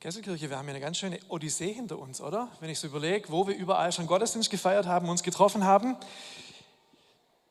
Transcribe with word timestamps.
Kesselkirche, 0.00 0.48
wir 0.48 0.56
haben 0.56 0.68
ja 0.68 0.74
eine 0.74 0.80
ganz 0.80 0.96
schöne 0.96 1.18
Odyssee 1.26 1.72
hinter 1.72 1.98
uns, 1.98 2.20
oder? 2.20 2.52
Wenn 2.60 2.70
ich 2.70 2.78
so 2.78 2.86
überlege, 2.86 3.32
wo 3.32 3.48
wir 3.48 3.56
überall 3.56 3.90
schon 3.90 4.06
Gottesdienst 4.06 4.48
gefeiert 4.48 4.86
haben, 4.86 5.08
uns 5.08 5.24
getroffen 5.24 5.64
haben. 5.64 5.96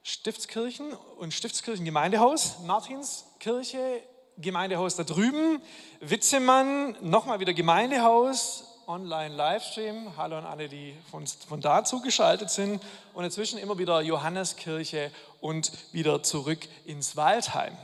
Stiftskirchen 0.02 0.94
und 1.18 1.34
Stiftskirchen 1.34 1.84
Gemeindehaus, 1.84 2.60
Martinskirche, 2.66 4.02
Gemeindehaus 4.38 4.96
da 4.96 5.04
drüben, 5.04 5.62
Witzemann, 6.00 6.96
nochmal 7.02 7.42
wieder 7.42 7.54
Gemeindehaus, 7.54 8.80
Online-Livestream. 8.88 10.16
Hallo 10.16 10.38
an 10.38 10.46
alle, 10.46 10.70
die 10.70 10.96
von, 11.12 11.28
von 11.28 11.60
da 11.60 11.84
zugeschaltet 11.84 12.50
sind. 12.50 12.82
Und 13.14 13.26
inzwischen 13.26 13.60
immer 13.60 13.78
wieder 13.78 14.00
Johanneskirche 14.00 15.12
und 15.42 15.74
wieder 15.92 16.24
zurück 16.24 16.60
ins 16.86 17.18
Waldheim. 17.18 17.76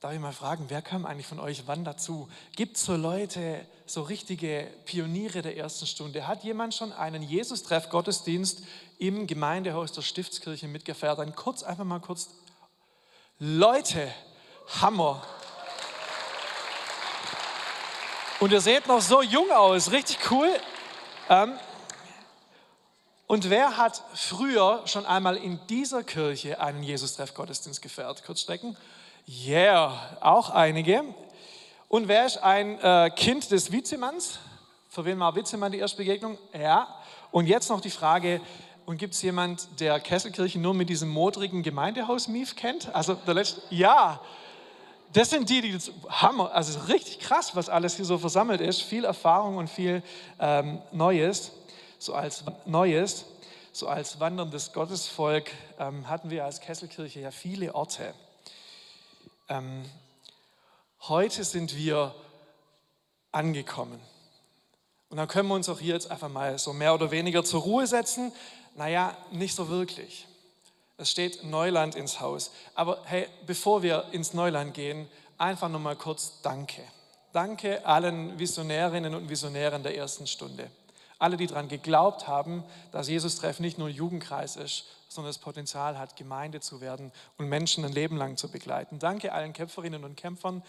Darf 0.00 0.12
ich 0.12 0.20
mal 0.20 0.32
fragen, 0.32 0.66
wer 0.68 0.82
kam 0.82 1.06
eigentlich 1.06 1.26
von 1.26 1.40
euch 1.40 1.62
wann 1.66 1.82
dazu? 1.82 2.28
Gibt 2.54 2.76
es 2.76 2.84
so 2.84 2.96
Leute, 2.96 3.66
so 3.86 4.02
richtige 4.02 4.70
Pioniere 4.84 5.40
der 5.40 5.56
ersten 5.56 5.86
Stunde? 5.86 6.26
Hat 6.26 6.44
jemand 6.44 6.74
schon 6.74 6.92
einen 6.92 7.22
Jesus-Treff-Gottesdienst 7.22 8.62
im 8.98 9.26
Gemeindehaus 9.26 9.92
der 9.92 10.02
Stiftskirche 10.02 10.68
mitgefeiert? 10.68 11.18
Dann 11.18 11.34
kurz, 11.34 11.62
einfach 11.62 11.84
mal 11.84 12.00
kurz. 12.00 12.28
Leute, 13.38 14.12
Hammer. 14.82 15.22
Und 18.38 18.52
ihr 18.52 18.60
seht 18.60 18.86
noch 18.86 19.00
so 19.00 19.22
jung 19.22 19.50
aus, 19.50 19.92
richtig 19.92 20.30
cool. 20.30 20.50
Ähm, 21.30 21.58
und 23.26 23.48
wer 23.48 23.78
hat 23.78 24.02
früher 24.12 24.82
schon 24.86 25.06
einmal 25.06 25.38
in 25.38 25.58
dieser 25.68 26.04
Kirche 26.04 26.60
einen 26.60 26.82
Jesus-Treff-Gottesdienst 26.82 27.80
gefeiert? 27.80 28.24
Kurzstrecken. 28.26 28.76
Yeah, 29.28 29.92
auch 30.20 30.50
einige. 30.50 31.02
Und 31.88 32.06
wer 32.06 32.26
ist 32.26 32.38
ein 32.38 32.78
äh, 32.78 33.10
Kind 33.10 33.50
des 33.50 33.72
Vizemanns? 33.72 34.38
Für 34.88 35.04
wen 35.04 35.18
war 35.18 35.34
Witzemann 35.34 35.72
die 35.72 35.78
erste 35.78 35.96
Begegnung? 35.96 36.38
Ja. 36.56 36.94
Und 37.32 37.46
jetzt 37.46 37.68
noch 37.68 37.80
die 37.80 37.90
Frage, 37.90 38.40
und 38.84 38.98
gibt 38.98 39.14
es 39.14 39.22
jemand, 39.22 39.80
der 39.80 39.98
Kesselkirche 39.98 40.60
nur 40.60 40.74
mit 40.74 40.88
diesem 40.88 41.08
modrigen 41.08 41.64
Gemeindehaus-Mief 41.64 42.54
kennt? 42.54 42.94
Also 42.94 43.14
der 43.14 43.34
letzte, 43.34 43.62
ja. 43.70 44.20
Das 45.12 45.30
sind 45.30 45.50
die, 45.50 45.60
die 45.60 45.72
das 45.72 45.90
Hammer, 46.08 46.52
also 46.52 46.78
richtig 46.86 47.18
krass, 47.18 47.56
was 47.56 47.68
alles 47.68 47.96
hier 47.96 48.04
so 48.04 48.18
versammelt 48.18 48.60
ist. 48.60 48.82
Viel 48.82 49.04
Erfahrung 49.04 49.56
und 49.56 49.68
viel 49.68 50.04
ähm, 50.38 50.80
Neues. 50.92 51.50
So 51.98 52.14
als 52.14 52.44
Neues, 52.64 53.24
so 53.72 53.88
als 53.88 54.20
wanderndes 54.20 54.72
Gottesvolk 54.72 55.50
ähm, 55.80 56.08
hatten 56.08 56.30
wir 56.30 56.44
als 56.44 56.60
Kesselkirche 56.60 57.18
ja 57.18 57.32
viele 57.32 57.74
Orte. 57.74 58.14
Ähm, 59.48 59.84
heute 61.02 61.44
sind 61.44 61.76
wir 61.76 62.14
angekommen. 63.30 64.00
Und 65.08 65.18
dann 65.18 65.28
können 65.28 65.48
wir 65.48 65.54
uns 65.54 65.68
auch 65.68 65.78
hier 65.78 65.94
jetzt 65.94 66.10
einfach 66.10 66.28
mal 66.28 66.58
so 66.58 66.72
mehr 66.72 66.94
oder 66.94 67.10
weniger 67.10 67.44
zur 67.44 67.62
Ruhe 67.62 67.86
setzen. 67.86 68.32
Naja, 68.74 69.16
nicht 69.30 69.54
so 69.54 69.68
wirklich. 69.68 70.26
Es 70.96 71.10
steht 71.10 71.44
Neuland 71.44 71.94
ins 71.94 72.20
Haus. 72.20 72.50
Aber 72.74 73.02
hey, 73.04 73.28
bevor 73.46 73.82
wir 73.82 74.06
ins 74.12 74.34
Neuland 74.34 74.74
gehen, 74.74 75.08
einfach 75.38 75.68
nochmal 75.68 75.96
kurz 75.96 76.40
Danke. 76.42 76.82
Danke 77.32 77.84
allen 77.86 78.38
Visionärinnen 78.38 79.14
und 79.14 79.28
Visionären 79.28 79.82
der 79.82 79.96
ersten 79.96 80.26
Stunde. 80.26 80.70
Alle, 81.18 81.36
die 81.36 81.46
daran 81.46 81.68
geglaubt 81.68 82.26
haben, 82.26 82.64
dass 82.92 83.08
Jesus-Treff 83.08 83.60
nicht 83.60 83.78
nur 83.78 83.88
Jugendkreis 83.88 84.56
ist, 84.56 84.86
sondern 85.16 85.30
das 85.30 85.38
Potenzial 85.38 85.98
hat, 85.98 86.16
Gemeinde 86.16 86.60
zu 86.60 86.80
werden 86.80 87.12
und 87.36 87.48
Menschen 87.48 87.84
ein 87.84 87.92
Leben 87.92 88.16
lang 88.16 88.36
zu 88.36 88.50
begleiten. 88.50 88.98
Danke 88.98 89.32
allen 89.32 89.52
Kämpferinnen 89.52 90.04
und 90.04 90.16
Kämpfern, 90.16 90.62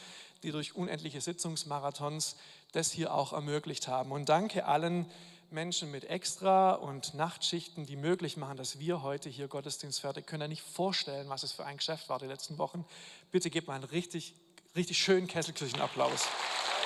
die 0.44 0.52
durch 0.52 0.76
unendliche 0.76 1.22
Sitzungsmarathons 1.22 2.36
das 2.72 2.92
hier 2.92 3.14
auch 3.14 3.34
ermöglicht 3.34 3.88
haben. 3.88 4.12
Und 4.12 4.30
danke 4.30 4.66
allen 4.66 5.06
Menschen 5.50 5.92
mit 5.92 6.06
Extra- 6.06 6.74
und 6.74 7.14
Nachtschichten, 7.14 7.86
die 7.86 7.96
möglich 7.96 8.36
machen, 8.36 8.58
dass 8.58 8.80
wir 8.80 9.02
heute 9.02 9.30
hier 9.30 9.48
Gottesdienst 9.48 10.02
fertig 10.02 10.28
können. 10.28 10.42
Ja 10.42 10.48
nicht 10.48 10.64
vorstellen, 10.64 11.30
was 11.30 11.44
es 11.44 11.52
für 11.52 11.66
ein 11.66 11.78
Geschäft 11.78 12.10
war 12.10 12.20
die 12.20 12.26
letzten 12.26 12.58
Wochen. 12.58 12.86
Bitte 13.32 13.50
gebt 13.50 13.68
mal 13.68 13.76
einen 13.76 13.86
richtig, 13.86 14.34
richtig 14.76 14.98
schönen 14.98 15.28
Kesselkirchenapplaus. 15.28 16.26
applaus 16.26 16.77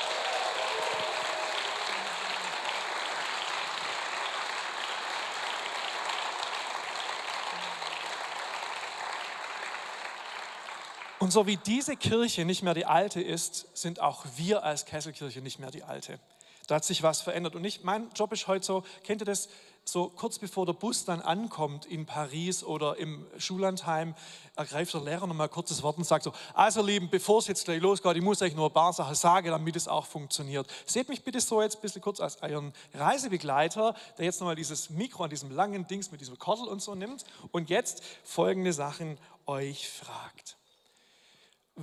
Und 11.21 11.29
so 11.29 11.45
wie 11.45 11.57
diese 11.57 11.95
Kirche 11.95 12.45
nicht 12.45 12.63
mehr 12.63 12.73
die 12.73 12.87
alte 12.87 13.21
ist, 13.21 13.67
sind 13.77 13.99
auch 13.99 14.25
wir 14.37 14.63
als 14.63 14.87
Kesselkirche 14.87 15.39
nicht 15.39 15.59
mehr 15.59 15.69
die 15.69 15.83
alte. 15.83 16.17
Da 16.65 16.75
hat 16.75 16.83
sich 16.83 17.03
was 17.03 17.21
verändert. 17.21 17.53
Und 17.53 17.63
ich, 17.63 17.83
mein 17.83 18.09
Job 18.15 18.33
ist 18.33 18.47
heute 18.47 18.65
so, 18.65 18.83
kennt 19.03 19.21
ihr 19.21 19.25
das, 19.25 19.47
so 19.85 20.09
kurz 20.09 20.39
bevor 20.39 20.65
der 20.65 20.73
Bus 20.73 21.05
dann 21.05 21.21
ankommt 21.21 21.85
in 21.85 22.07
Paris 22.07 22.63
oder 22.63 22.97
im 22.97 23.27
Schullandheim, 23.37 24.15
ergreift 24.55 24.95
der 24.95 25.01
Lehrer 25.01 25.27
nochmal 25.27 25.47
kurz 25.47 25.69
das 25.69 25.83
Wort 25.83 25.99
und 25.99 26.05
sagt 26.05 26.23
so, 26.23 26.33
also 26.55 26.81
Lieben, 26.81 27.07
bevor 27.11 27.37
es 27.37 27.45
jetzt 27.45 27.65
gleich 27.65 27.81
losgeht, 27.83 28.17
ich 28.17 28.23
muss 28.23 28.41
euch 28.41 28.55
nur 28.55 28.71
ein 28.71 28.73
paar 28.73 28.91
Sachen 28.91 29.13
sagen, 29.13 29.49
damit 29.49 29.75
es 29.75 29.87
auch 29.87 30.07
funktioniert. 30.07 30.65
Seht 30.87 31.07
mich 31.07 31.23
bitte 31.23 31.39
so 31.39 31.61
jetzt 31.61 31.75
ein 31.75 31.81
bisschen 31.81 32.01
kurz 32.01 32.19
als 32.19 32.41
euren 32.41 32.73
Reisebegleiter, 32.95 33.93
der 34.17 34.25
jetzt 34.25 34.39
nochmal 34.39 34.55
dieses 34.55 34.89
Mikro 34.89 35.25
an 35.25 35.29
diesem 35.29 35.51
langen 35.51 35.85
Dings 35.85 36.11
mit 36.11 36.19
diesem 36.19 36.39
Kordel 36.39 36.67
und 36.67 36.81
so 36.81 36.95
nimmt 36.95 37.25
und 37.51 37.69
jetzt 37.69 38.01
folgende 38.23 38.73
Sachen 38.73 39.19
euch 39.45 39.87
fragt. 39.87 40.57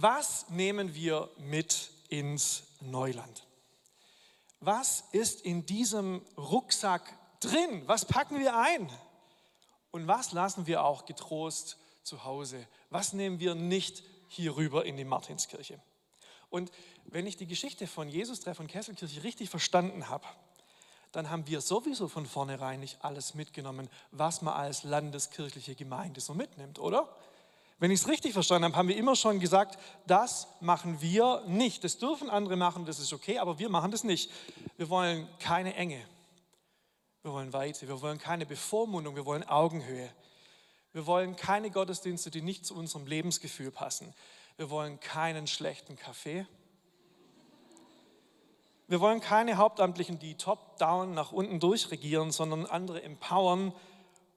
Was 0.00 0.48
nehmen 0.48 0.94
wir 0.94 1.28
mit 1.38 1.91
ins 2.09 2.62
Neuland? 2.81 3.48
Was 4.60 5.03
ist 5.10 5.41
in 5.41 5.66
diesem 5.66 6.22
Rucksack 6.36 7.19
drin? 7.41 7.82
Was 7.86 8.04
packen 8.04 8.38
wir 8.38 8.56
ein? 8.56 8.88
Und 9.91 10.06
was 10.06 10.31
lassen 10.31 10.69
wir 10.69 10.84
auch 10.84 11.04
getrost 11.04 11.78
zu 12.04 12.22
Hause? 12.22 12.64
Was 12.91 13.12
nehmen 13.12 13.41
wir 13.41 13.56
nicht 13.56 14.04
hier 14.28 14.56
rüber 14.56 14.84
in 14.84 14.97
die 14.97 15.04
Martinskirche? 15.04 15.81
Und 16.48 16.70
wenn 17.06 17.26
ich 17.26 17.37
die 17.37 17.48
Geschichte 17.48 17.88
von 17.88 18.08
Jesus 18.08 18.38
Treff 18.38 18.60
und 18.60 18.69
Kesselkirche 18.69 19.25
richtig 19.25 19.50
verstanden 19.50 20.08
habe, 20.08 20.26
dann 21.10 21.28
haben 21.28 21.48
wir 21.48 21.60
sowieso 21.60 22.06
von 22.06 22.25
vornherein 22.25 22.78
nicht 22.78 23.04
alles 23.04 23.34
mitgenommen, 23.34 23.91
was 24.12 24.42
man 24.42 24.54
als 24.54 24.84
landeskirchliche 24.84 25.75
Gemeinde 25.75 26.20
so 26.20 26.34
mitnimmt, 26.34 26.78
oder? 26.78 27.12
Wenn 27.81 27.93
ich 27.93 28.00
es 28.00 28.09
richtig 28.09 28.33
verstanden 28.33 28.65
habe, 28.65 28.77
haben 28.77 28.89
wir 28.89 28.97
immer 28.97 29.15
schon 29.15 29.39
gesagt, 29.39 29.78
das 30.06 30.49
machen 30.61 31.00
wir 31.00 31.44
nicht. 31.47 31.84
Das 31.84 31.99
dürfen 31.99 32.28
andere 32.28 32.56
machen, 32.56 32.87
das 32.87 32.99
ist 32.99 33.12
okay, 33.12 33.39
aber 33.39 33.59
wir 33.59 33.69
machen 33.69 33.93
das 33.93 34.03
nicht. 34.03 34.31
Wir 34.77 34.89
wollen 34.89 35.28
keine 35.39 35.75
Enge. 35.75 36.05
Wir 37.22 37.33
wollen 37.33 37.53
Weite. 37.53 37.87
Wir 37.87 38.00
wollen 38.00 38.19
keine 38.19 38.47
Bevormundung. 38.47 39.15
Wir 39.15 39.27
wollen 39.27 39.44
Augenhöhe. 39.44 40.11
Wir 40.93 41.06
wollen 41.06 41.37
keine 41.37 41.71
Gottesdienste, 41.71 42.31
die 42.31 42.43
nicht 42.43 42.67
zu 42.67 42.75
unserem 42.75 43.06
Lebensgefühl 43.06 43.71
passen. 43.71 44.12
Wir 44.56 44.71
wollen 44.71 44.99
keinen 44.99 45.47
schlechten 45.47 45.97
Kaffee. 45.97 46.47
Wir 48.88 49.00
wollen 49.00 49.21
keine 49.21 49.59
Hauptamtlichen, 49.59 50.19
die 50.19 50.34
top-down 50.34 51.12
nach 51.12 51.31
unten 51.31 51.61
durchregieren, 51.61 52.33
sondern 52.33 52.67
andere 52.67 53.03
empowern, 53.03 53.72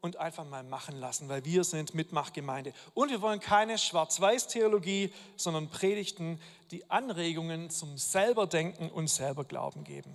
und 0.01 0.17
einfach 0.17 0.45
mal 0.45 0.63
machen 0.63 0.99
lassen, 0.99 1.29
weil 1.29 1.45
wir 1.45 1.63
sind 1.63 1.93
Mitmachgemeinde. 1.93 2.73
Und 2.95 3.11
wir 3.11 3.21
wollen 3.21 3.39
keine 3.39 3.77
Schwarz-Weiß-Theologie, 3.77 5.13
sondern 5.37 5.69
Predigten, 5.69 6.41
die 6.71 6.89
Anregungen 6.89 7.69
zum 7.69 7.97
Selberdenken 7.97 8.89
und 8.89 9.07
Selberglauben 9.07 9.83
geben. 9.83 10.13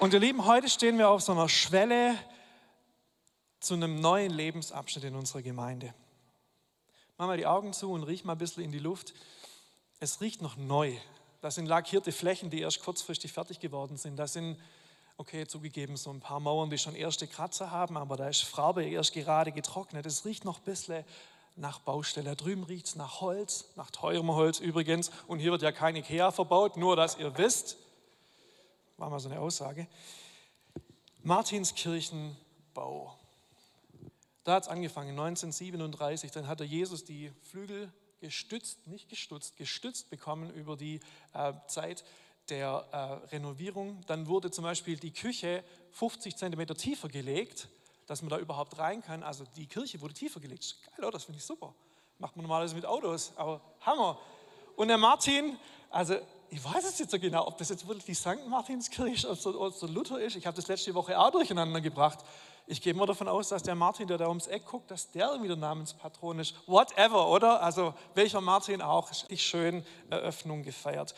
Und 0.00 0.12
ihr 0.12 0.20
Lieben, 0.20 0.44
heute 0.44 0.68
stehen 0.68 0.98
wir 0.98 1.08
auf 1.08 1.22
so 1.22 1.32
einer 1.32 1.48
Schwelle 1.48 2.18
zu 3.60 3.74
einem 3.74 4.00
neuen 4.00 4.32
Lebensabschnitt 4.32 5.04
in 5.04 5.14
unserer 5.14 5.42
Gemeinde. 5.42 5.94
Mach 7.16 7.28
mal 7.28 7.36
die 7.36 7.46
Augen 7.46 7.72
zu 7.72 7.92
und 7.92 8.02
riech 8.02 8.24
mal 8.24 8.32
ein 8.32 8.38
bisschen 8.38 8.64
in 8.64 8.72
die 8.72 8.80
Luft. 8.80 9.14
Es 10.00 10.20
riecht 10.20 10.42
noch 10.42 10.56
neu. 10.56 10.96
Das 11.44 11.56
sind 11.56 11.66
lackierte 11.66 12.10
Flächen, 12.10 12.48
die 12.48 12.62
erst 12.62 12.80
kurzfristig 12.80 13.34
fertig 13.34 13.60
geworden 13.60 13.98
sind. 13.98 14.16
Das 14.16 14.32
sind, 14.32 14.58
okay, 15.18 15.46
zugegeben, 15.46 15.98
so 15.98 16.08
ein 16.08 16.20
paar 16.20 16.40
Mauern, 16.40 16.70
die 16.70 16.78
schon 16.78 16.94
erste 16.94 17.26
Kratzer 17.26 17.70
haben, 17.70 17.98
aber 17.98 18.16
da 18.16 18.30
ist 18.30 18.44
Farbe 18.44 18.82
erst 18.82 19.12
gerade 19.12 19.52
getrocknet. 19.52 20.06
Es 20.06 20.24
riecht 20.24 20.46
noch 20.46 20.60
ein 20.60 20.64
bisschen 20.64 21.04
nach 21.54 21.80
Baustelle. 21.80 22.30
Da 22.30 22.34
drüben 22.34 22.64
riecht 22.64 22.86
es 22.86 22.96
nach 22.96 23.20
Holz, 23.20 23.66
nach 23.76 23.90
teurem 23.90 24.30
Holz 24.30 24.58
übrigens. 24.58 25.10
Und 25.26 25.38
hier 25.38 25.50
wird 25.52 25.60
ja 25.60 25.70
kein 25.70 25.96
Ikea 25.96 26.30
verbaut, 26.30 26.78
nur 26.78 26.96
dass 26.96 27.18
ihr 27.18 27.36
wisst. 27.36 27.76
War 28.96 29.10
mal 29.10 29.20
so 29.20 29.28
eine 29.28 29.38
Aussage. 29.38 29.86
Martinskirchenbau. 31.24 33.14
Da 34.44 34.54
hat 34.54 34.62
es 34.62 34.70
angefangen, 34.70 35.10
1937. 35.10 36.30
Dann 36.30 36.46
hatte 36.46 36.64
Jesus 36.64 37.04
die 37.04 37.30
Flügel 37.42 37.92
gestützt, 38.20 38.86
nicht 38.86 39.08
gestutzt, 39.08 39.56
gestützt 39.56 40.10
bekommen 40.10 40.52
über 40.54 40.76
die 40.76 41.00
äh, 41.32 41.52
Zeit 41.66 42.04
der 42.48 42.86
äh, 42.92 43.34
Renovierung. 43.34 44.00
Dann 44.06 44.26
wurde 44.26 44.50
zum 44.50 44.64
Beispiel 44.64 44.96
die 44.96 45.12
Küche 45.12 45.64
50 45.92 46.36
Zentimeter 46.36 46.74
tiefer 46.74 47.08
gelegt, 47.08 47.68
dass 48.06 48.22
man 48.22 48.30
da 48.30 48.38
überhaupt 48.38 48.78
rein 48.78 49.02
kann. 49.02 49.22
Also 49.22 49.44
die 49.56 49.66
Kirche 49.66 50.00
wurde 50.00 50.14
tiefer 50.14 50.40
gelegt. 50.40 50.76
Geil, 50.86 51.00
oder? 51.00 51.12
Das 51.12 51.24
finde 51.24 51.38
ich 51.38 51.44
super. 51.44 51.74
Macht 52.18 52.36
man 52.36 52.44
normalerweise 52.44 52.74
mit 52.74 52.86
Autos, 52.86 53.32
aber 53.36 53.60
Hammer. 53.80 54.18
Und 54.76 54.88
der 54.88 54.98
Martin, 54.98 55.56
also 55.90 56.16
ich 56.50 56.62
weiß 56.62 56.84
es 56.84 56.98
jetzt 56.98 57.10
so 57.10 57.18
genau, 57.18 57.46
ob 57.46 57.58
das 57.58 57.68
jetzt 57.68 57.86
wirklich 57.86 58.04
die 58.04 58.14
St. 58.14 58.46
Martinskirche 58.48 59.26
oder 59.28 59.70
so 59.72 59.86
Luther 59.86 60.20
ist. 60.20 60.36
Ich 60.36 60.46
habe 60.46 60.56
das 60.56 60.68
letzte 60.68 60.94
Woche 60.94 61.18
auch 61.18 61.30
durcheinander 61.30 61.80
gebracht. 61.80 62.20
Ich 62.66 62.80
gehe 62.80 62.94
mal 62.94 63.06
davon 63.06 63.28
aus, 63.28 63.50
dass 63.50 63.62
der 63.62 63.74
Martin, 63.74 64.08
der 64.08 64.16
da 64.16 64.28
ums 64.28 64.46
Eck 64.46 64.64
guckt, 64.64 64.90
dass 64.90 65.10
der 65.10 65.28
irgendwie 65.28 65.48
der 65.48 65.58
Namenspatron 65.58 66.38
ist. 66.38 66.54
Whatever, 66.66 67.28
oder? 67.28 67.62
Also 67.62 67.94
welcher 68.14 68.40
Martin 68.40 68.80
auch. 68.80 69.10
Richtig 69.10 69.42
schön 69.42 69.84
Eröffnung 70.08 70.62
gefeiert. 70.62 71.14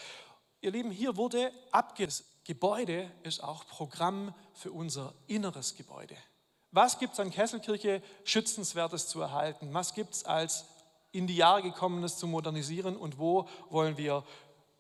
Ihr 0.61 0.73
Lieben, 0.73 0.91
hier 0.91 1.17
wurde 1.17 1.53
abges. 1.71 2.25
Gebäude 2.45 3.11
ist 3.23 3.43
auch 3.43 3.67
Programm 3.67 4.35
für 4.55 4.73
unser 4.73 5.15
inneres 5.29 5.77
Gebäude. 5.77 6.17
Was 6.73 6.99
gibt 6.99 7.13
es 7.13 7.21
an 7.21 7.31
Kesselkirche 7.31 8.03
Schützenswertes 8.25 9.07
zu 9.09 9.21
erhalten? 9.21 9.73
Was 9.73 9.95
gibt 9.95 10.15
es 10.15 10.25
als 10.25 10.67
in 11.13 11.27
die 11.27 11.37
Jahre 11.37 11.63
gekommenes 11.63 12.19
zu 12.19 12.27
modernisieren 12.27 12.97
und 12.97 13.19
wo 13.19 13.49
wollen 13.71 13.97
wir 13.97 14.25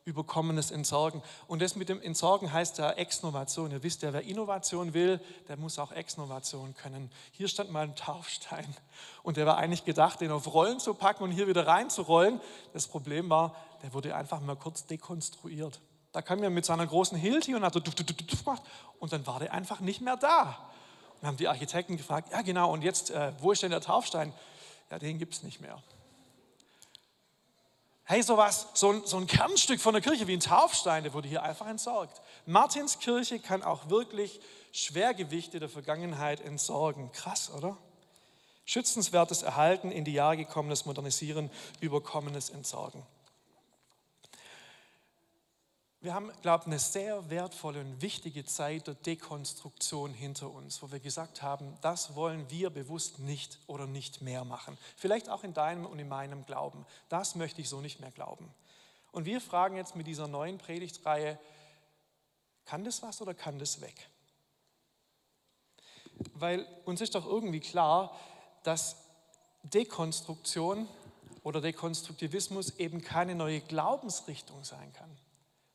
Überkommenes 0.07 0.71
entsorgen. 0.71 1.21
Und 1.49 1.61
das 1.61 1.75
mit 1.75 1.89
dem 1.89 2.01
Entsorgen 2.01 2.53
heißt 2.53 2.79
ja 2.79 2.93
Exnovation. 2.93 3.73
Ihr 3.73 3.83
wisst 3.83 4.03
ja, 4.03 4.13
wer 4.13 4.23
Innovation 4.23 4.95
will, 4.95 5.21
der 5.49 5.57
muss 5.57 5.81
auch 5.81 5.91
Exnovation 5.91 6.75
können. 6.77 7.11
Hier 7.33 7.49
stand 7.49 7.73
mal 7.73 7.83
ein 7.83 7.97
Taufstein 7.97 8.67
und 9.25 9.37
der 9.37 9.47
war 9.47 9.59
eigentlich 9.59 9.85
gedacht, 9.85 10.21
den 10.21 10.31
auf 10.31 10.55
Rollen 10.55 10.79
zu 10.79 10.95
packen 10.95 11.25
und 11.25 11.33
hier 11.33 11.49
wieder 11.49 11.67
reinzurollen. 11.67 12.41
Das 12.73 12.87
Problem 12.87 13.29
war, 13.29 13.57
der 13.83 13.93
wurde 13.93 14.15
einfach 14.15 14.41
mal 14.41 14.55
kurz 14.55 14.87
dekonstruiert. 14.87 15.81
Da 16.13 16.23
kam 16.23 16.41
er 16.43 16.51
mit 16.51 16.65
seiner 16.65 16.87
großen 16.87 17.19
Hilti 17.19 17.57
und 17.57 17.65
hat 17.65 17.75
so 17.75 17.81
gemacht 17.81 18.63
und 19.01 19.13
dann 19.13 19.27
war 19.27 19.41
der 19.41 19.53
einfach 19.53 19.81
nicht 19.81 20.01
mehr 20.01 20.17
da. 20.17 20.71
Und 21.21 21.27
haben 21.27 21.37
die 21.37 21.49
Architekten 21.49 21.97
gefragt, 21.97 22.31
ja 22.31 22.43
genau, 22.43 22.73
und 22.73 22.83
jetzt, 22.83 23.11
äh, 23.11 23.33
wo 23.41 23.51
ist 23.51 23.63
denn 23.63 23.71
der 23.71 23.81
Taufstein? 23.81 24.33
Ja, 24.89 25.01
den 25.01 25.19
gibt 25.19 25.35
es 25.35 25.43
nicht 25.43 25.61
mehr. 25.61 25.83
Hey, 28.09 28.23
sowas, 28.23 28.69
so 28.75 29.05
so 29.05 29.17
ein 29.17 29.27
Kernstück 29.27 29.81
von 29.81 29.93
der 29.93 30.01
Kirche 30.01 30.29
wie 30.29 30.35
ein 30.35 30.41
Taufstein, 30.41 31.03
der 31.03 31.13
wurde 31.13 31.27
hier 31.27 31.43
einfach 31.43 31.67
entsorgt. 31.67 32.23
Martins 32.47 33.01
Kirche 33.01 33.41
kann 33.41 33.65
auch 33.65 33.91
wirklich 33.91 34.39
Schwergewichte 34.71 35.59
der 35.59 35.69
Vergangenheit 35.69 36.41
entsorgen. 36.41 37.11
Krass, 37.11 37.51
oder? 37.51 37.77
Schützenswertes 38.65 39.43
Erhalten, 39.43 39.91
in 39.91 40.05
die 40.05 40.13
Jahre 40.13 40.37
gekommenes 40.37 40.87
Modernisieren, 40.87 41.51
Überkommenes 41.81 42.51
Entsorgen. 42.51 43.03
Wir 46.07 46.15
haben, 46.15 46.31
glaube 46.41 46.63
ich, 46.63 46.67
eine 46.69 46.79
sehr 46.79 47.31
wertvolle 47.31 47.81
und 47.81 48.01
wichtige 48.01 48.45
Zeit 48.45 48.87
der 48.87 48.95
Dekonstruktion 48.95 50.15
hinter 50.15 50.53
uns, 50.53 50.81
wo 50.81 50.93
wir 50.93 51.01
gesagt 51.01 51.43
haben, 51.43 51.77
das 51.81 52.15
wollen 52.15 52.49
wir 52.49 52.71
bewusst 52.71 53.19
nicht 53.19 53.59
oder 53.67 53.89
nicht 53.89 54.23
mehr 54.23 54.45
machen. 54.45 54.79
Vielleicht 54.95 55.29
auch 55.29 55.43
in 55.43 55.53
deinem 55.53 55.85
und 55.85 55.99
in 55.99 56.07
meinem 56.07 56.47
Glauben. 56.47 56.87
Das 57.09 57.35
möchte 57.35 57.61
ich 57.61 57.69
so 57.69 57.81
nicht 57.81 57.99
mehr 57.99 58.13
glauben. 58.13 58.55
Und 59.11 59.25
wir 59.25 59.41
fragen 59.41 59.75
jetzt 59.75 59.97
mit 59.97 60.07
dieser 60.07 60.29
neuen 60.29 60.59
Predigtreihe, 60.59 61.41
kann 62.67 62.85
das 62.85 63.03
was 63.03 63.21
oder 63.21 63.35
kann 63.35 63.59
das 63.59 63.81
weg? 63.81 64.09
Weil 66.35 66.69
uns 66.85 67.01
ist 67.01 67.17
doch 67.17 67.27
irgendwie 67.27 67.59
klar, 67.59 68.17
dass 68.63 68.95
Dekonstruktion 69.65 70.89
oder 71.43 71.61
Dekonstruktivismus 71.61 72.77
eben 72.79 73.03
keine 73.03 73.35
neue 73.35 73.61
Glaubensrichtung 73.61 74.63
sein 74.63 74.93
kann 74.93 75.11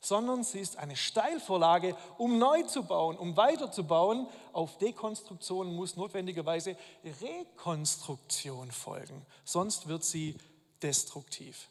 sondern 0.02 0.44
sie 0.44 0.60
ist 0.60 0.78
eine 0.78 0.96
Steilvorlage, 0.96 1.96
um 2.18 2.40
neu 2.40 2.64
zu 2.64 2.84
bauen, 2.84 3.18
um 3.18 3.38
weiterzubauen. 3.38 4.28
Auf 4.52 4.78
Dekonstruktion 4.80 5.74
muss 5.76 5.96
notwendigerweise 5.96 6.76
Rekonstruktion 7.22 8.72
folgen, 8.72 9.26
sonst 9.46 9.88
wird 9.88 10.04
sie 10.04 10.36
destruktiv. 10.82 11.70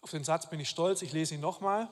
Auf 0.00 0.10
den 0.10 0.24
Satz 0.24 0.48
bin 0.48 0.58
ich 0.58 0.68
stolz, 0.68 1.02
ich 1.02 1.12
lese 1.12 1.34
ihn 1.34 1.40
nochmal. 1.40 1.88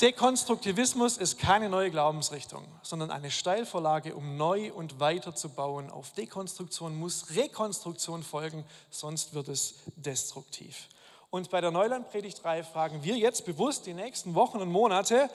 Dekonstruktivismus 0.00 1.18
ist 1.18 1.38
keine 1.38 1.68
neue 1.68 1.90
Glaubensrichtung, 1.90 2.64
sondern 2.82 3.10
eine 3.10 3.30
Steilvorlage, 3.30 4.16
um 4.16 4.38
neu 4.38 4.72
und 4.72 4.98
weiter 4.98 5.34
zu 5.34 5.50
bauen. 5.50 5.90
Auf 5.90 6.12
Dekonstruktion 6.12 6.96
muss 6.96 7.36
Rekonstruktion 7.36 8.22
folgen, 8.22 8.64
sonst 8.88 9.34
wird 9.34 9.48
es 9.48 9.74
destruktiv. 9.96 10.88
Und 11.30 11.50
bei 11.50 11.60
der 11.60 11.70
Neuland-Predigtreihe 11.70 12.64
fragen 12.64 13.04
wir 13.04 13.16
jetzt 13.16 13.46
bewusst 13.46 13.86
die 13.86 13.94
nächsten 13.94 14.34
Wochen 14.34 14.58
und 14.58 14.70
Monate, 14.70 15.30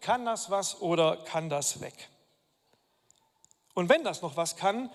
kann 0.00 0.24
das 0.24 0.50
was 0.50 0.80
oder 0.80 1.16
kann 1.16 1.48
das 1.48 1.80
weg? 1.80 2.08
Und 3.74 3.88
wenn 3.88 4.04
das 4.04 4.22
noch 4.22 4.36
was 4.36 4.56
kann, 4.56 4.90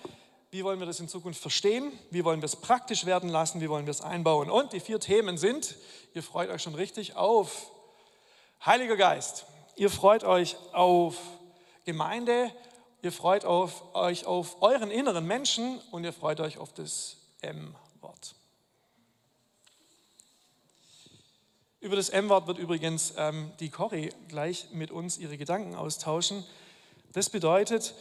wie 0.50 0.62
wollen 0.62 0.78
wir 0.78 0.86
das 0.86 1.00
in 1.00 1.08
Zukunft 1.08 1.40
verstehen? 1.40 1.92
Wie 2.10 2.24
wollen 2.24 2.40
wir 2.40 2.46
es 2.46 2.54
praktisch 2.54 3.06
werden 3.06 3.28
lassen? 3.28 3.60
Wie 3.60 3.68
wollen 3.68 3.86
wir 3.86 3.90
es 3.90 4.00
einbauen? 4.00 4.48
Und 4.48 4.72
die 4.72 4.78
vier 4.78 5.00
Themen 5.00 5.36
sind, 5.36 5.74
ihr 6.14 6.22
freut 6.22 6.48
euch 6.48 6.62
schon 6.62 6.76
richtig 6.76 7.16
auf 7.16 7.70
Heiliger 8.64 8.96
Geist, 8.96 9.46
ihr 9.74 9.90
freut 9.90 10.22
euch 10.22 10.56
auf 10.72 11.16
Gemeinde, 11.84 12.52
ihr 13.02 13.10
freut 13.10 13.44
auf, 13.44 13.94
euch 13.94 14.26
auf 14.26 14.62
euren 14.62 14.92
inneren 14.92 15.26
Menschen 15.26 15.80
und 15.90 16.04
ihr 16.04 16.12
freut 16.12 16.38
euch 16.40 16.58
auf 16.58 16.72
das 16.72 17.16
M-Wort. 17.40 18.36
Über 21.84 21.96
das 21.96 22.08
M-Wort 22.08 22.46
wird 22.46 22.56
übrigens 22.56 23.12
ähm, 23.18 23.52
die 23.60 23.68
Corrie 23.68 24.10
gleich 24.28 24.68
mit 24.72 24.90
uns 24.90 25.18
ihre 25.18 25.36
Gedanken 25.36 25.74
austauschen. 25.74 26.42
Das 27.12 27.28
bedeutet, 27.28 27.94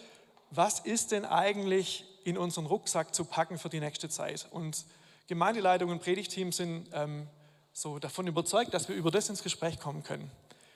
was 0.51 0.79
ist 0.79 1.11
denn 1.11 1.25
eigentlich 1.25 2.05
in 2.23 2.37
unseren 2.37 2.65
Rucksack 2.65 3.13
zu 3.13 3.25
packen 3.25 3.59
für 3.59 3.67
die 3.67 3.81
nächste 3.81 4.07
Zeit? 4.07 4.47
Und 4.51 4.85
Gemeindeleitung 5.27 5.89
und 5.89 6.01
Predigteam 6.01 6.53
sind 6.53 6.87
ähm, 6.93 7.27
so 7.73 7.99
davon 7.99 8.25
überzeugt, 8.25 8.73
dass 8.73 8.87
wir 8.87 8.95
über 8.95 9.11
das 9.11 9.27
ins 9.27 9.43
Gespräch 9.43 9.77
kommen 9.81 10.01
können. 10.01 10.31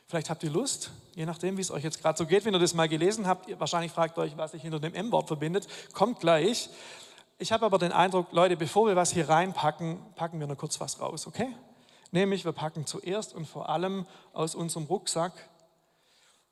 Vielleicht 0.07 0.29
habt 0.29 0.43
ihr 0.43 0.49
Lust, 0.49 0.91
je 1.15 1.25
nachdem, 1.25 1.55
wie 1.55 1.61
es 1.61 1.71
euch 1.71 1.85
jetzt 1.85 2.01
gerade 2.01 2.17
so 2.17 2.25
geht, 2.25 2.43
wenn 2.43 2.53
ihr 2.53 2.59
das 2.59 2.73
mal 2.73 2.89
gelesen 2.89 3.25
habt, 3.25 3.47
ihr 3.47 3.57
wahrscheinlich 3.57 3.93
fragt 3.93 4.17
euch, 4.17 4.35
was 4.35 4.51
sich 4.51 4.61
hinter 4.61 4.81
dem 4.81 4.93
M-Wort 4.93 5.27
verbindet, 5.27 5.65
kommt 5.93 6.19
gleich. 6.19 6.69
Ich 7.39 7.53
habe 7.53 7.65
aber 7.65 7.77
den 7.77 7.93
Eindruck, 7.93 8.33
Leute, 8.33 8.57
bevor 8.57 8.85
wir 8.85 8.97
was 8.97 9.13
hier 9.13 9.29
reinpacken, 9.29 9.97
packen 10.15 10.41
wir 10.41 10.47
nur 10.47 10.57
kurz 10.57 10.81
was 10.81 10.99
raus, 10.99 11.25
okay? 11.25 11.47
Nämlich 12.11 12.45
wir 12.45 12.53
packen 12.53 12.85
zuerst 12.85 13.33
und 13.33 13.45
vor 13.45 13.69
allem 13.69 14.05
aus 14.33 14.55
unserem 14.55 14.85
Rucksack 14.85 15.33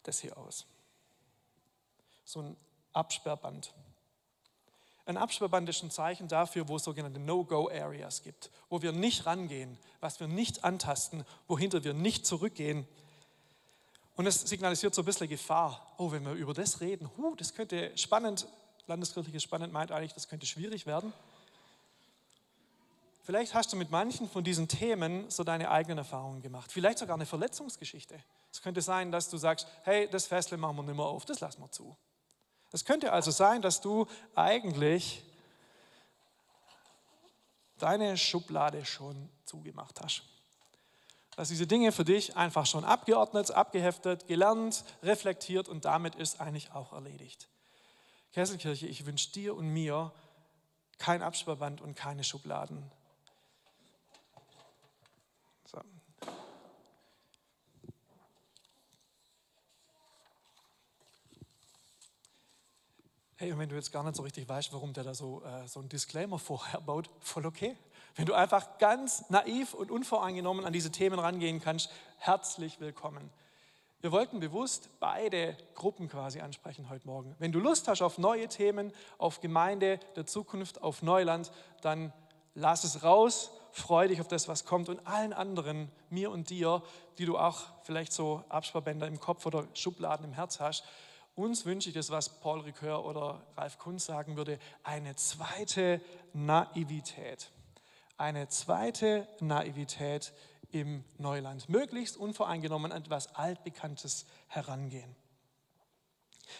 das 0.03 0.19
hier 0.19 0.37
aus. 0.37 0.65
So 2.23 2.41
ein 2.41 2.57
Absperrband. 2.93 3.73
Ein 5.05 5.17
Absperrband 5.17 5.69
ist 5.69 5.83
ein 5.83 5.91
Zeichen 5.91 6.27
dafür, 6.27 6.67
wo 6.67 6.77
es 6.77 6.83
sogenannte 6.83 7.19
No-Go-Areas 7.19 8.23
gibt, 8.23 8.49
wo 8.69 8.81
wir 8.81 8.91
nicht 8.91 9.27
rangehen, 9.27 9.77
was 9.99 10.19
wir 10.19 10.27
nicht 10.27 10.63
antasten, 10.63 11.25
wohinter 11.47 11.83
wir 11.83 11.93
nicht 11.93 12.25
zurückgehen. 12.25 12.87
Und 14.15 14.25
es 14.25 14.41
signalisiert 14.41 14.95
so 14.95 15.03
ein 15.03 15.05
bisschen 15.05 15.27
Gefahr. 15.27 15.93
Oh, 15.97 16.11
wenn 16.11 16.25
wir 16.25 16.33
über 16.33 16.53
das 16.53 16.81
reden, 16.81 17.09
huh, 17.17 17.35
das 17.35 17.53
könnte 17.53 17.95
spannend, 17.97 18.47
landeskirchlich 18.87 19.43
spannend 19.43 19.73
meint 19.73 19.91
eigentlich, 19.91 20.13
das 20.13 20.27
könnte 20.27 20.47
schwierig 20.47 20.87
werden. 20.87 21.13
Vielleicht 23.25 23.55
hast 23.55 23.73
du 23.73 23.75
mit 23.75 23.89
manchen 23.89 24.29
von 24.29 24.43
diesen 24.43 24.67
Themen 24.67 25.27
so 25.31 25.43
deine 25.43 25.71
eigenen 25.71 25.97
Erfahrungen 25.97 26.43
gemacht. 26.43 26.71
Vielleicht 26.71 26.99
sogar 26.99 27.15
eine 27.15 27.25
Verletzungsgeschichte. 27.25 28.23
Es 28.51 28.61
könnte 28.61 28.83
sein, 28.83 29.11
dass 29.11 29.29
du 29.29 29.37
sagst, 29.37 29.67
hey, 29.81 30.07
das 30.07 30.27
Fessel 30.27 30.59
machen 30.59 30.75
wir 30.75 30.83
nicht 30.83 30.95
mehr 30.95 31.05
auf, 31.05 31.25
das 31.25 31.39
lassen 31.39 31.59
wir 31.59 31.71
zu. 31.71 31.97
Es 32.71 32.85
könnte 32.85 33.11
also 33.11 33.31
sein, 33.31 33.63
dass 33.63 33.81
du 33.81 34.05
eigentlich 34.35 35.23
deine 37.79 38.15
Schublade 38.15 38.85
schon 38.85 39.27
zugemacht 39.43 40.01
hast. 40.03 40.21
Dass 41.35 41.49
diese 41.49 41.65
Dinge 41.65 41.91
für 41.91 42.05
dich 42.05 42.37
einfach 42.37 42.67
schon 42.67 42.85
abgeordnet, 42.85 43.49
abgeheftet, 43.49 44.27
gelernt, 44.27 44.83
reflektiert 45.01 45.67
und 45.67 45.85
damit 45.85 46.13
ist 46.13 46.41
eigentlich 46.41 46.73
auch 46.73 46.93
erledigt. 46.93 47.49
Kesselkirche, 48.33 48.85
ich 48.85 49.07
wünsche 49.07 49.31
dir 49.31 49.55
und 49.55 49.67
mir 49.67 50.13
kein 50.99 51.23
Absperrband 51.23 51.81
und 51.81 51.95
keine 51.95 52.23
Schubladen, 52.23 52.91
Hey, 63.45 63.51
und 63.51 63.59
wenn 63.59 63.69
du 63.69 63.75
jetzt 63.75 63.91
gar 63.91 64.03
nicht 64.03 64.15
so 64.15 64.23
richtig 64.23 64.49
weißt, 64.49 64.73
warum 64.73 64.91
der 64.91 65.03
da 65.03 65.13
so, 65.13 65.43
äh, 65.43 65.67
so 65.67 65.79
einen 65.79 65.87
Disclaimer 65.87 66.39
vorher 66.39 66.81
baut, 66.81 67.11
voll 67.19 67.45
okay. 67.45 67.77
Wenn 68.15 68.25
du 68.25 68.33
einfach 68.33 68.79
ganz 68.79 69.29
naiv 69.29 69.75
und 69.75 69.91
unvoreingenommen 69.91 70.65
an 70.65 70.73
diese 70.73 70.91
Themen 70.91 71.19
rangehen 71.19 71.61
kannst, 71.61 71.91
herzlich 72.17 72.79
willkommen. 72.79 73.29
Wir 74.01 74.11
wollten 74.11 74.39
bewusst 74.39 74.89
beide 74.99 75.55
Gruppen 75.75 76.09
quasi 76.09 76.39
ansprechen 76.39 76.89
heute 76.89 77.05
Morgen. 77.05 77.35
Wenn 77.37 77.51
du 77.51 77.59
Lust 77.59 77.87
hast 77.87 78.01
auf 78.01 78.17
neue 78.17 78.47
Themen, 78.47 78.91
auf 79.19 79.41
Gemeinde 79.41 79.99
der 80.15 80.25
Zukunft, 80.25 80.81
auf 80.81 81.03
Neuland, 81.03 81.51
dann 81.83 82.11
lass 82.55 82.83
es 82.83 83.03
raus, 83.03 83.51
freu 83.73 84.07
dich 84.07 84.21
auf 84.21 84.27
das, 84.27 84.47
was 84.47 84.65
kommt 84.65 84.89
und 84.89 85.05
allen 85.05 85.33
anderen, 85.33 85.91
mir 86.09 86.31
und 86.31 86.49
dir, 86.49 86.81
die 87.19 87.25
du 87.25 87.37
auch 87.37 87.61
vielleicht 87.83 88.11
so 88.11 88.43
Absperrbänder 88.49 89.05
im 89.05 89.19
Kopf 89.19 89.45
oder 89.45 89.67
Schubladen 89.75 90.25
im 90.25 90.33
Herz 90.33 90.59
hast, 90.59 90.83
uns 91.35 91.65
wünsche 91.65 91.89
ich 91.89 91.95
das, 91.95 92.09
was 92.09 92.39
Paul 92.39 92.61
Ricoeur 92.61 93.05
oder 93.05 93.45
Ralf 93.55 93.77
Kunz 93.77 94.05
sagen 94.05 94.37
würde, 94.37 94.57
eine 94.83 95.15
zweite 95.15 96.01
Naivität. 96.33 97.51
eine 98.17 98.47
zweite 98.47 99.27
Naivität 99.41 100.31
im 100.71 101.03
Neuland. 101.17 101.67
Möglichst 101.67 102.15
unvoreingenommen 102.15 102.93
an 102.93 103.01
etwas 103.01 103.35
Altbekanntes 103.35 104.25
herangehen. 104.47 105.15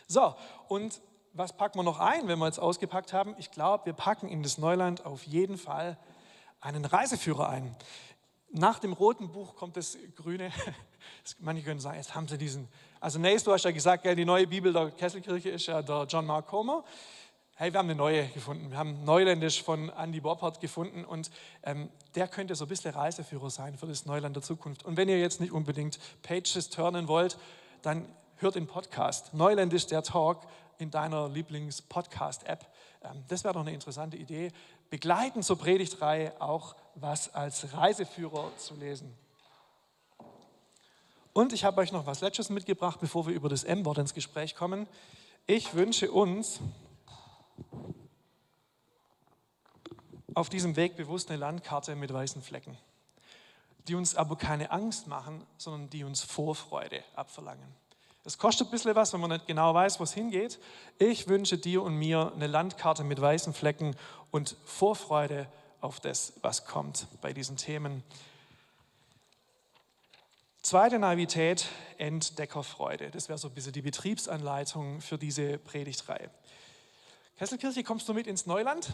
So, 0.08 0.36
und 0.68 1.02
was 1.34 1.56
packen 1.56 1.80
wir 1.80 1.84
noch 1.84 2.00
ein, 2.00 2.28
wenn 2.28 2.40
wir 2.40 2.46
jetzt 2.46 2.60
ausgepackt 2.60 3.14
haben? 3.14 3.36
Ich 3.38 3.52
glaube, 3.52 3.86
wir 3.86 3.94
packen 3.94 4.28
in 4.28 4.44
das 4.44 4.58
Neuland 4.58 5.06
auf 5.06 5.24
jeden 5.24 5.58
Fall 5.58 5.98
einen 6.62 6.86
Reiseführer 6.86 7.50
ein. 7.50 7.76
Nach 8.52 8.80
dem 8.80 8.94
roten 8.94 9.32
Buch 9.32 9.56
kommt 9.56 9.76
das 9.78 9.98
grüne. 10.16 10.52
Manche 11.40 11.64
können 11.64 11.80
sagen, 11.80 11.98
jetzt 11.98 12.16
haben 12.16 12.28
sie 12.28 12.38
diesen. 12.38 12.68
Also, 13.00 13.20
Nace, 13.20 13.44
du 13.44 13.52
hast 13.52 13.66
ja 13.66 13.72
gesagt, 13.72 14.06
die 14.06 14.26
neue 14.26 14.48
Bibel 14.48 14.72
der 14.72 14.92
Kesselkirche 14.92 15.50
ist 15.50 15.68
ja 15.68 15.82
der 15.82 16.06
John 16.10 16.26
Mark 16.26 16.48
Comer. 16.48 16.84
Hey, 17.58 17.72
wir 17.72 17.80
haben 17.80 17.90
eine 17.90 17.96
neue 17.96 18.28
gefunden. 18.28 18.70
Wir 18.70 18.78
haben 18.78 19.06
Neuländisch 19.06 19.64
von 19.64 19.90
Andy 19.90 20.20
Boppert 20.20 20.60
gefunden 20.60 21.06
und 21.06 21.32
ähm, 21.64 21.90
der 22.14 22.28
könnte 22.28 22.54
so 22.54 22.66
ein 22.66 22.68
bisschen 22.68 22.94
Reiseführer 22.94 23.50
sein 23.50 23.78
für 23.78 23.88
das 23.88 24.06
Neuland 24.06 24.36
der 24.36 24.44
Zukunft. 24.44 24.84
Und 24.84 24.98
wenn 24.98 25.08
ihr 25.08 25.20
jetzt 25.20 25.40
nicht 25.40 25.54
unbedingt 25.54 25.98
Pages 26.22 26.70
turnen 26.70 27.08
wollt, 27.08 27.38
dann 27.82 28.06
hört 28.38 28.56
den 28.56 28.68
Podcast. 28.68 29.34
Neuländisch 29.34 29.88
der 29.88 30.04
Talk 30.04 30.42
in 30.80 30.92
deiner 30.92 31.30
Lieblings-Podcast-App. 31.30 32.66
Ähm, 33.04 33.24
das 33.30 33.46
wäre 33.46 33.54
doch 33.54 33.62
eine 33.62 33.74
interessante 33.74 34.18
Idee. 34.18 34.52
Begleiten 34.90 35.42
zur 35.42 35.58
Predigtreihe 35.58 36.34
auch 36.42 36.76
was 36.96 37.34
als 37.34 37.74
Reiseführer 37.74 38.52
zu 38.58 38.76
lesen. 38.76 39.16
Und 41.36 41.52
ich 41.52 41.66
habe 41.66 41.82
euch 41.82 41.92
noch 41.92 42.06
was 42.06 42.22
Letztes 42.22 42.50
mitgebracht, 42.50 43.02
bevor 43.02 43.28
wir 43.28 43.34
über 43.34 43.50
das 43.50 43.66
M-Wort 43.66 43.98
ins 43.98 44.14
Gespräch 44.14 44.56
kommen. 44.56 44.88
Ich 45.48 45.74
wünsche 45.74 46.10
uns, 46.10 46.62
auf 50.34 50.48
diesem 50.48 50.78
Weg 50.78 50.96
bewusst 50.96 51.30
eine 51.30 51.38
Landkarte 51.38 51.98
mit 51.98 52.14
weißen 52.14 52.42
Flecken, 52.42 52.78
die 53.90 53.96
uns 53.96 54.16
aber 54.16 54.38
keine 54.38 54.72
Angst 54.72 55.08
machen, 55.08 55.46
sondern 55.58 55.90
die 55.90 56.06
uns 56.06 56.22
Vorfreude 56.22 57.04
abverlangen. 57.18 57.68
Es 58.24 58.38
kostet 58.38 58.70
ein 58.70 58.72
bisschen 58.72 58.96
was, 58.96 59.12
wenn 59.12 59.20
man 59.20 59.32
nicht 59.32 59.46
genau 59.46 59.74
weiß, 59.74 60.00
wo 60.00 60.06
es 60.06 60.14
hingeht. 60.14 60.58
Ich 61.00 61.28
wünsche 61.28 61.58
dir 61.58 61.84
und 61.84 61.96
mir 61.96 62.32
eine 62.34 62.48
Landkarte 62.48 63.04
mit 63.04 63.20
weißen 63.20 63.54
Flecken 63.54 63.98
und 64.32 64.56
Vorfreude 64.64 65.48
auf 65.82 66.00
das, 66.00 66.32
was 66.44 66.66
kommt 66.66 67.08
bei 67.20 67.34
diesen 67.34 67.58
Themen. 67.58 68.04
Zweite 70.66 70.98
Naivität, 70.98 71.68
Entdeckerfreude. 72.00 73.12
Das 73.12 73.30
wäre 73.30 73.38
so 73.38 73.50
ein 73.50 73.54
bisschen 73.54 73.74
die 73.74 73.84
Betriebsanleitung 73.84 75.00
für 75.00 75.20
diese 75.20 75.60
Predigtreihe. 75.60 76.32
Kesselkirche, 77.38 77.84
kommst 77.84 78.10
du 78.10 78.16
mit 78.16 78.26
ins 78.26 78.48
Neuland? 78.48 78.90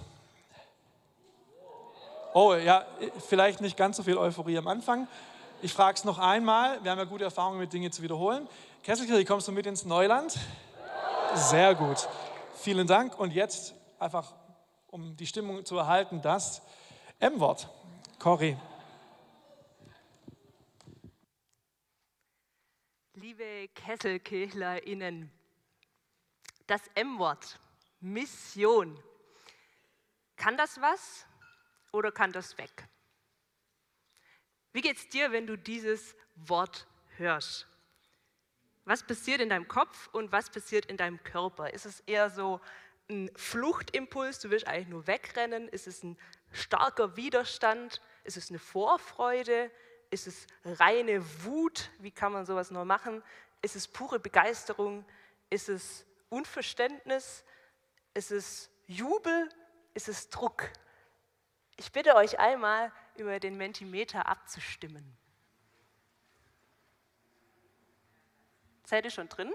Oh 2.34 2.56
ja, 2.56 2.86
vielleicht 3.25 3.62
nicht 3.62 3.78
ganz 3.78 3.96
so 3.96 4.04
viel 4.04 4.18
Euphorie 4.18 4.58
am 4.58 4.68
Anfang. 4.68 5.08
Ich 5.62 5.72
frage 5.72 5.96
es 5.96 6.04
noch 6.04 6.20
einmal. 6.20 6.84
Wir 6.84 6.92
haben 6.92 7.00
ja 7.00 7.06
gute 7.06 7.24
Erfahrungen 7.24 7.60
mit 7.60 7.72
Dingen 7.72 7.94
zu 7.94 8.01
wiederholen. 8.01 8.50
Kesselkirche, 8.84 9.24
kommst 9.24 9.48
du 9.48 9.54
mit 9.54 9.66
ins 9.66 9.86
Neuland? 9.86 10.38
Sehr 11.36 11.74
gut. 11.74 12.10
Vielen 12.56 12.86
Dank. 12.86 13.18
Und 13.18 13.32
jetzt 13.32 13.75
einfach, 13.98 14.34
um 14.88 15.16
die 15.16 15.25
Stimmung 15.25 15.63
zu 15.63 15.78
erhalten, 15.78 16.22
das 16.22 16.62
M-Wort. 17.22 17.70
Cory. 18.20 18.58
Liebe 23.22 23.70
KesselkirchlerInnen, 23.75 25.32
das 26.66 26.82
M-Wort 26.96 27.60
Mission. 28.00 29.00
Kann 30.38 30.58
das 30.58 30.82
was 30.82 31.28
oder 31.92 32.12
kann 32.12 32.32
das 32.32 32.58
weg? 32.58 32.72
Wie 34.74 34.82
geht 34.82 34.98
es 34.98 35.08
dir, 35.10 35.32
wenn 35.32 35.46
du 35.46 35.56
dieses 35.56 36.16
Wort 36.36 36.88
hörst? 37.18 37.68
Was 38.86 39.04
passiert 39.04 39.40
in 39.40 39.50
deinem 39.50 39.68
Kopf 39.68 40.10
und 40.13 40.32
was 40.32 40.50
passiert 40.50 40.88
in 40.88 40.98
deinem 40.98 41.24
Körper? 41.24 41.72
Ist 41.72 41.86
es 41.86 42.00
eher 42.08 42.32
so 42.32 42.60
ein 43.08 43.30
Fluchtimpuls, 43.36 44.40
du 44.40 44.50
willst 44.50 44.66
eigentlich 44.66 44.88
nur 44.88 45.06
wegrennen? 45.06 45.68
Ist 45.68 45.86
es 45.86 46.01
ein 46.01 46.18
starker 46.51 47.16
Widerstand? 47.18 48.01
Ist 48.24 48.38
es 48.38 48.50
eine 48.50 48.58
Vorfreude? 48.58 49.70
Ist 50.12 50.27
es 50.27 50.46
reine 50.63 51.24
Wut? 51.44 51.89
Wie 52.00 52.12
kann 52.12 52.34
man 52.34 52.46
sowas 52.46 52.70
nur 52.70 52.86
machen? 52.86 53.24
Ist 53.62 53.75
es 53.75 53.88
pure 53.88 54.20
Begeisterung? 54.20 55.06
Ist 55.50 55.70
es 55.70 56.06
Unverständnis? 56.30 57.44
Ist 58.13 58.32
es 58.32 58.70
Jubel? 58.88 59.50
Ist 59.94 60.10
es 60.10 60.30
Druck? 60.30 60.70
Ich 61.77 61.91
bitte 61.91 62.15
euch 62.15 62.39
einmal, 62.39 62.91
über 63.15 63.39
den 63.39 63.58
Mentimeter 63.58 64.27
abzustimmen. 64.27 65.18
Seid 68.86 69.06
ihr 69.06 69.12
schon 69.12 69.30
drin? 69.30 69.53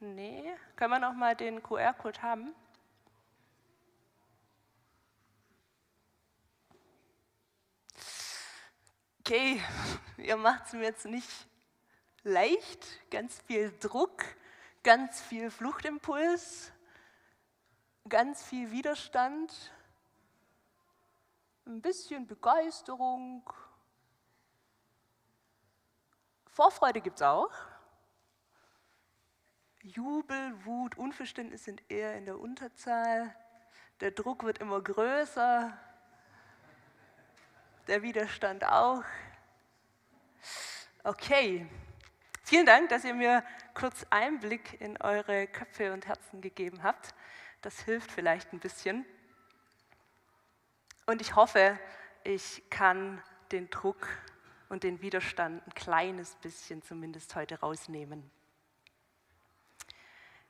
Nee, 0.00 0.56
können 0.76 0.92
wir 0.92 0.98
noch 0.98 1.14
mal 1.14 1.36
den 1.36 1.62
QR-Code 1.62 2.22
haben? 2.22 2.54
Okay, 9.28 9.60
ihr 10.18 10.36
macht 10.36 10.66
es 10.66 10.72
mir 10.72 10.84
jetzt 10.84 11.04
nicht 11.04 11.48
leicht, 12.22 12.86
ganz 13.10 13.42
viel 13.48 13.76
Druck 13.80 14.22
ganz 14.86 15.20
viel 15.20 15.50
Fluchtimpuls, 15.50 16.70
ganz 18.08 18.44
viel 18.44 18.70
Widerstand, 18.70 19.72
ein 21.66 21.82
bisschen 21.82 22.28
Begeisterung. 22.28 23.42
Vorfreude 26.46 27.00
gibt 27.00 27.16
es 27.16 27.22
auch. 27.22 27.50
Jubel, 29.82 30.64
Wut, 30.64 30.96
Unverständnis 30.96 31.64
sind 31.64 31.82
eher 31.90 32.16
in 32.16 32.26
der 32.26 32.38
Unterzahl. 32.38 33.34
Der 33.98 34.12
Druck 34.12 34.44
wird 34.44 34.58
immer 34.58 34.80
größer. 34.80 35.76
Der 37.86 38.02
Widerstand 38.02 38.64
auch. 38.64 39.02
Okay, 41.04 41.66
Vielen 42.48 42.64
Dank, 42.64 42.90
dass 42.90 43.02
ihr 43.02 43.12
mir 43.12 43.42
kurz 43.74 44.06
Einblick 44.08 44.80
in 44.80 45.02
eure 45.02 45.48
Köpfe 45.48 45.92
und 45.92 46.06
Herzen 46.06 46.40
gegeben 46.40 46.84
habt. 46.84 47.12
Das 47.60 47.80
hilft 47.80 48.12
vielleicht 48.12 48.52
ein 48.52 48.60
bisschen. 48.60 49.04
Und 51.06 51.20
ich 51.20 51.34
hoffe, 51.34 51.76
ich 52.22 52.62
kann 52.70 53.20
den 53.50 53.68
Druck 53.68 54.06
und 54.68 54.84
den 54.84 55.02
Widerstand 55.02 55.66
ein 55.66 55.74
kleines 55.74 56.36
bisschen 56.36 56.84
zumindest 56.84 57.34
heute 57.34 57.58
rausnehmen. 57.58 58.30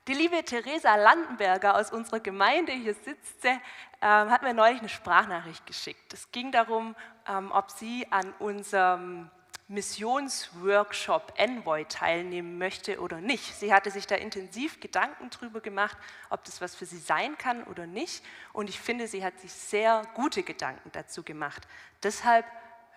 Die 0.08 0.14
liebe 0.14 0.44
Theresa 0.44 0.94
Landenberger 0.94 1.76
aus 1.76 1.90
unserer 1.90 2.20
Gemeinde, 2.20 2.70
hier 2.70 2.94
sitzt 2.94 3.42
sie, 3.42 3.48
ähm, 3.48 4.30
hat 4.30 4.42
mir 4.42 4.54
neulich 4.54 4.78
eine 4.78 4.88
Sprachnachricht 4.88 5.66
geschickt. 5.66 6.12
Es 6.12 6.30
ging 6.30 6.52
darum, 6.52 6.94
ähm, 7.28 7.50
ob 7.50 7.72
sie 7.72 8.06
an 8.12 8.32
unserem 8.38 9.28
Missionsworkshop 9.66 11.32
Envoy 11.36 11.86
teilnehmen 11.86 12.56
möchte 12.56 13.00
oder 13.00 13.20
nicht. 13.20 13.56
Sie 13.56 13.74
hatte 13.74 13.90
sich 13.90 14.06
da 14.06 14.14
intensiv 14.14 14.78
Gedanken 14.78 15.28
darüber 15.28 15.60
gemacht, 15.60 15.98
ob 16.30 16.44
das 16.44 16.60
was 16.60 16.76
für 16.76 16.86
sie 16.86 16.98
sein 16.98 17.36
kann 17.36 17.64
oder 17.64 17.88
nicht. 17.88 18.24
Und 18.52 18.68
ich 18.68 18.78
finde, 18.78 19.08
sie 19.08 19.24
hat 19.24 19.40
sich 19.40 19.52
sehr 19.52 20.02
gute 20.14 20.44
Gedanken 20.44 20.92
dazu 20.92 21.24
gemacht. 21.24 21.66
Deshalb 22.04 22.46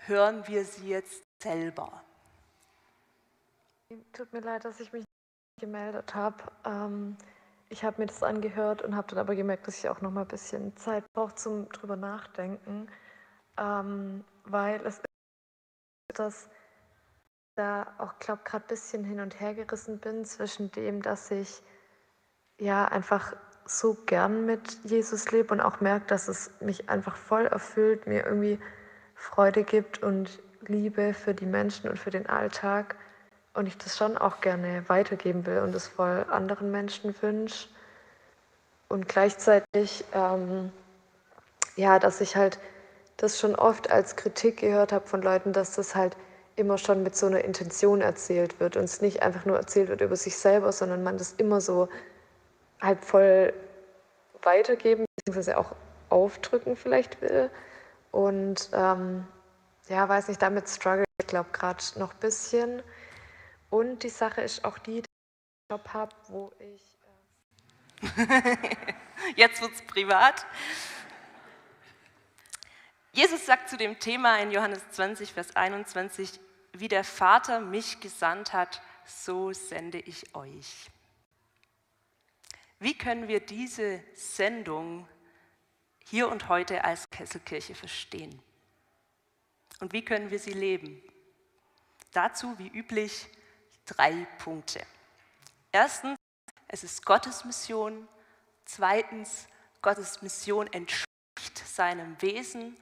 hören 0.05 0.47
wir 0.47 0.63
sie 0.63 0.89
jetzt 0.89 1.23
selber. 1.41 2.03
Tut 4.13 4.31
mir 4.31 4.41
leid, 4.41 4.63
dass 4.63 4.79
ich 4.79 4.93
mich 4.93 5.05
gemeldet 5.59 6.15
habe. 6.15 6.37
Ähm, 6.65 7.17
ich 7.69 7.83
habe 7.83 8.01
mir 8.01 8.07
das 8.07 8.23
angehört 8.23 8.81
und 8.81 8.95
habe 8.95 9.07
dann 9.09 9.19
aber 9.19 9.35
gemerkt, 9.35 9.67
dass 9.67 9.77
ich 9.77 9.89
auch 9.89 10.01
noch 10.01 10.11
mal 10.11 10.21
ein 10.21 10.27
bisschen 10.27 10.75
Zeit 10.77 11.03
brauche 11.13 11.35
zum 11.35 11.69
drüber 11.69 11.95
nachdenken, 11.95 12.87
ähm, 13.57 14.23
weil 14.45 14.81
es 14.85 14.97
ist 14.97 15.05
dass 16.15 16.49
da 17.55 17.93
auch, 17.99 18.17
glaube 18.19 18.41
gerade 18.43 18.65
ein 18.65 18.67
bisschen 18.67 19.03
hin 19.03 19.19
und 19.19 19.39
her 19.39 19.53
gerissen 19.53 19.99
bin 19.99 20.25
zwischen 20.25 20.71
dem, 20.71 21.01
dass 21.01 21.29
ich 21.29 21.61
ja 22.59 22.85
einfach 22.85 23.35
so 23.65 23.95
gern 24.05 24.45
mit 24.45 24.83
Jesus 24.83 25.31
lebe 25.31 25.53
und 25.53 25.61
auch 25.61 25.79
merke, 25.79 26.07
dass 26.07 26.27
es 26.27 26.51
mich 26.61 26.89
einfach 26.89 27.15
voll 27.15 27.45
erfüllt, 27.45 28.07
mir 28.07 28.25
irgendwie 28.25 28.59
Freude 29.13 29.63
gibt 29.63 30.01
und 30.01 30.41
Liebe 30.61 31.13
für 31.13 31.33
die 31.33 31.45
Menschen 31.45 31.89
und 31.89 31.99
für 31.99 32.09
den 32.09 32.27
Alltag 32.27 32.95
und 33.59 33.67
ich 33.67 33.77
das 33.77 33.97
schon 33.97 34.17
auch 34.17 34.39
gerne 34.39 34.87
weitergeben 34.87 35.45
will 35.45 35.59
und 35.59 35.75
es 35.75 35.85
voll 35.87 36.25
anderen 36.31 36.71
Menschen 36.71 37.13
wünsche. 37.21 37.67
Und 38.87 39.09
gleichzeitig, 39.09 40.05
ähm, 40.13 40.71
ja, 41.75 41.99
dass 41.99 42.21
ich 42.21 42.37
halt 42.37 42.57
das 43.17 43.37
schon 43.37 43.55
oft 43.55 43.91
als 43.91 44.15
Kritik 44.15 44.57
gehört 44.61 44.93
habe 44.93 45.05
von 45.05 45.21
Leuten, 45.21 45.51
dass 45.51 45.75
das 45.75 45.93
halt 45.93 46.15
immer 46.55 46.77
schon 46.77 47.03
mit 47.03 47.17
so 47.17 47.25
einer 47.25 47.43
Intention 47.43 47.99
erzählt 47.99 48.61
wird 48.61 48.77
und 48.77 48.85
es 48.85 49.01
nicht 49.01 49.21
einfach 49.23 49.43
nur 49.43 49.57
erzählt 49.57 49.89
wird 49.89 49.99
über 49.99 50.15
sich 50.15 50.37
selber, 50.37 50.71
sondern 50.71 51.03
man 51.03 51.17
das 51.17 51.33
immer 51.33 51.59
so 51.59 51.89
halt 52.81 53.03
voll 53.03 53.53
weitergeben, 54.41 55.03
beziehungsweise 55.17 55.57
auch 55.57 55.75
aufdrücken 56.07 56.77
vielleicht 56.77 57.21
will. 57.21 57.49
Und 58.11 58.69
ähm, 58.71 59.27
ja, 59.89 60.07
weiß 60.07 60.29
nicht, 60.29 60.41
damit 60.41 60.69
struggle 60.69 61.03
ich 61.19 61.27
glaube 61.27 61.49
gerade 61.51 61.83
noch 61.97 62.13
ein 62.13 62.19
bisschen. 62.21 62.81
Und 63.69 64.03
die 64.03 64.09
Sache 64.09 64.41
ist 64.41 64.65
auch 64.65 64.77
die, 64.79 65.01
dass 65.01 65.09
ich 65.09 65.71
einen 65.71 65.79
Job 65.79 65.93
habe, 65.93 66.15
wo 66.27 66.51
ich... 66.59 66.97
Äh 68.17 68.45
Jetzt 69.35 69.61
wird 69.61 69.73
es 69.73 69.81
privat. 69.85 70.45
Jesus 73.13 73.45
sagt 73.45 73.69
zu 73.69 73.77
dem 73.77 73.99
Thema 73.99 74.39
in 74.39 74.51
Johannes 74.51 74.81
20, 74.91 75.33
Vers 75.33 75.55
21, 75.55 76.39
wie 76.73 76.87
der 76.87 77.03
Vater 77.03 77.59
mich 77.59 77.99
gesandt 77.99 78.53
hat, 78.53 78.81
so 79.05 79.51
sende 79.51 79.99
ich 79.99 80.35
euch. 80.35 80.89
Wie 82.79 82.97
können 82.97 83.27
wir 83.27 83.39
diese 83.41 84.01
Sendung 84.13 85.07
hier 86.05 86.29
und 86.29 86.47
heute 86.47 86.83
als 86.85 87.09
Kesselkirche 87.09 87.75
verstehen? 87.75 88.41
Und 89.79 89.91
wie 89.93 90.05
können 90.05 90.31
wir 90.31 90.39
sie 90.39 90.53
leben? 90.53 91.01
Dazu, 92.13 92.57
wie 92.57 92.67
üblich, 92.67 93.27
drei 93.89 94.27
Punkte. 94.39 94.85
Erstens, 95.71 96.17
es 96.67 96.83
ist 96.83 97.05
Gottes 97.05 97.45
Mission. 97.45 98.07
Zweitens, 98.65 99.47
Gottes 99.81 100.21
Mission 100.21 100.71
entspricht 100.71 101.57
seinem 101.67 102.21
Wesen. 102.21 102.77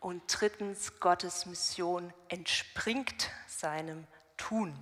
Und 0.00 0.22
drittens, 0.28 1.00
Gottes 1.00 1.46
Mission 1.46 2.12
entspringt 2.28 3.30
seinem 3.48 4.06
Tun. 4.36 4.80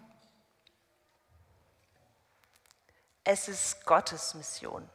Es 3.25 3.49
ist 3.49 3.87
Gottes 3.87 4.35
Mission. 4.35 4.89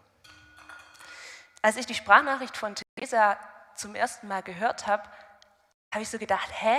Als 1.62 1.78
ich 1.78 1.88
die 1.88 1.96
Sprachnachricht 1.96 2.56
von 2.56 2.76
Theresa 2.76 3.40
zum 3.76 3.96
ersten 3.96 4.28
Mal 4.28 4.44
gehört 4.44 4.86
habe, 4.86 5.04
habe 5.92 6.04
ich 6.04 6.10
so 6.10 6.20
gedacht, 6.20 6.50
hä? 6.52 6.78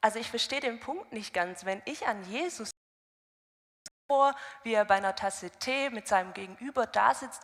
Also 0.00 0.18
ich 0.18 0.30
verstehe 0.30 0.60
den 0.60 0.80
Punkt 0.80 1.12
nicht 1.12 1.34
ganz. 1.34 1.64
Wenn 1.64 1.82
ich 1.84 2.06
an 2.06 2.24
Jesus 2.30 2.70
vor, 4.06 4.34
wie 4.62 4.72
er 4.72 4.84
bei 4.84 4.94
einer 4.94 5.14
Tasse 5.14 5.50
Tee 5.50 5.90
mit 5.90 6.08
seinem 6.08 6.32
Gegenüber 6.32 6.86
da 6.86 7.14
sitzt, 7.14 7.42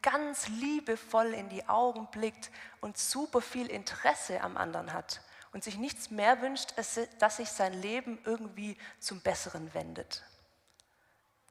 ganz 0.00 0.48
liebevoll 0.48 1.34
in 1.34 1.48
die 1.48 1.68
Augen 1.68 2.08
blickt 2.10 2.50
und 2.80 2.96
super 2.96 3.40
viel 3.40 3.66
Interesse 3.66 4.40
am 4.40 4.56
anderen 4.56 4.92
hat 4.92 5.22
und 5.52 5.64
sich 5.64 5.76
nichts 5.76 6.10
mehr 6.10 6.40
wünscht, 6.40 6.74
als 6.76 7.00
dass 7.18 7.38
sich 7.38 7.48
sein 7.48 7.72
Leben 7.72 8.20
irgendwie 8.24 8.76
zum 9.00 9.20
Besseren 9.20 9.74
wendet. 9.74 10.24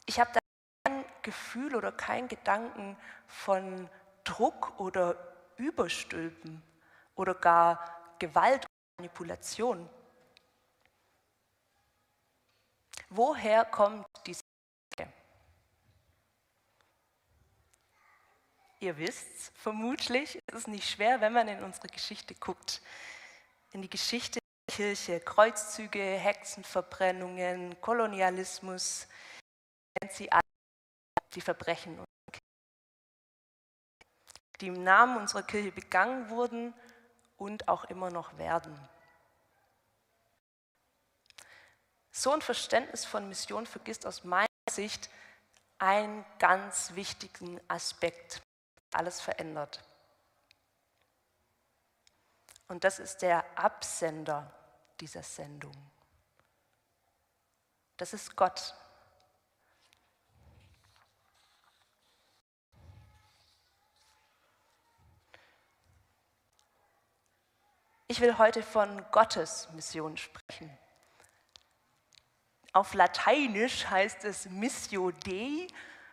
Ich 0.06 0.20
habe 0.20 0.32
da 0.34 0.40
Gefühl 1.24 1.76
oder 1.76 1.92
kein 1.92 2.28
Gedanken 2.28 2.98
von 3.28 3.90
Druck 4.24 4.80
oder 4.80 5.16
Überstülpen 5.58 6.62
oder 7.16 7.34
gar 7.34 8.16
Gewalt 8.20 8.66
und 8.66 9.00
Manipulation. 9.00 9.90
Woher 13.16 13.64
kommt 13.66 14.08
diese 14.26 14.42
Denke? 14.98 15.14
Ihr 18.80 18.98
wisst 18.98 19.52
vermutlich, 19.56 20.42
es 20.48 20.56
ist 20.56 20.68
nicht 20.68 20.90
schwer, 20.90 21.22
wenn 21.22 21.32
man 21.32 21.48
in 21.48 21.62
unsere 21.64 21.90
Geschichte 21.90 22.34
guckt. 22.34 22.82
In 23.72 23.84
die 23.84 23.90
Geschichte 23.90 24.40
der 24.40 24.76
Kirche, 24.76 25.20
Kreuzzüge, 25.20 26.02
Hexenverbrennungen, 26.02 27.80
Kolonialismus, 27.82 29.08
sie 30.10 30.32
alle 30.32 30.42
die 31.36 31.42
Verbrechen, 31.42 32.04
die 34.60 34.68
im 34.68 34.84
Namen 34.84 35.18
unserer 35.18 35.44
Kirche 35.44 35.72
begangen 35.72 36.32
wurden 36.32 36.74
und 37.38 37.68
auch 37.68 37.84
immer 37.86 38.10
noch 38.10 38.40
werden. 38.40 38.76
So 42.16 42.32
ein 42.32 42.44
Verständnis 42.44 43.06
von 43.06 43.28
Mission 43.28 43.66
vergisst 43.66 44.06
aus 44.06 44.24
meiner 44.24 44.46
Sicht 44.70 45.10
einen 45.80 46.24
ganz 46.38 46.94
wichtigen 46.94 47.60
Aspekt, 47.68 48.44
der 48.92 49.00
alles 49.00 49.20
verändert. 49.20 49.84
Und 52.68 52.84
das 52.84 53.00
ist 53.00 53.24
der 53.24 53.44
Absender 53.58 54.54
dieser 55.00 55.24
Sendung. 55.24 55.76
Das 57.98 58.14
ist 58.14 58.36
Gott. 58.36 58.76
Ich 68.08 68.22
will 68.22 68.38
heute 68.38 68.62
von 68.62 69.04
Gottes 69.12 69.68
Mission 69.72 70.16
sprechen. 70.16 70.78
Auf 72.74 72.96
Lateinisch 72.96 73.86
heißt 73.88 74.26
es 74.26 74.50
Missio 74.50 75.12
Dei, 75.12 75.68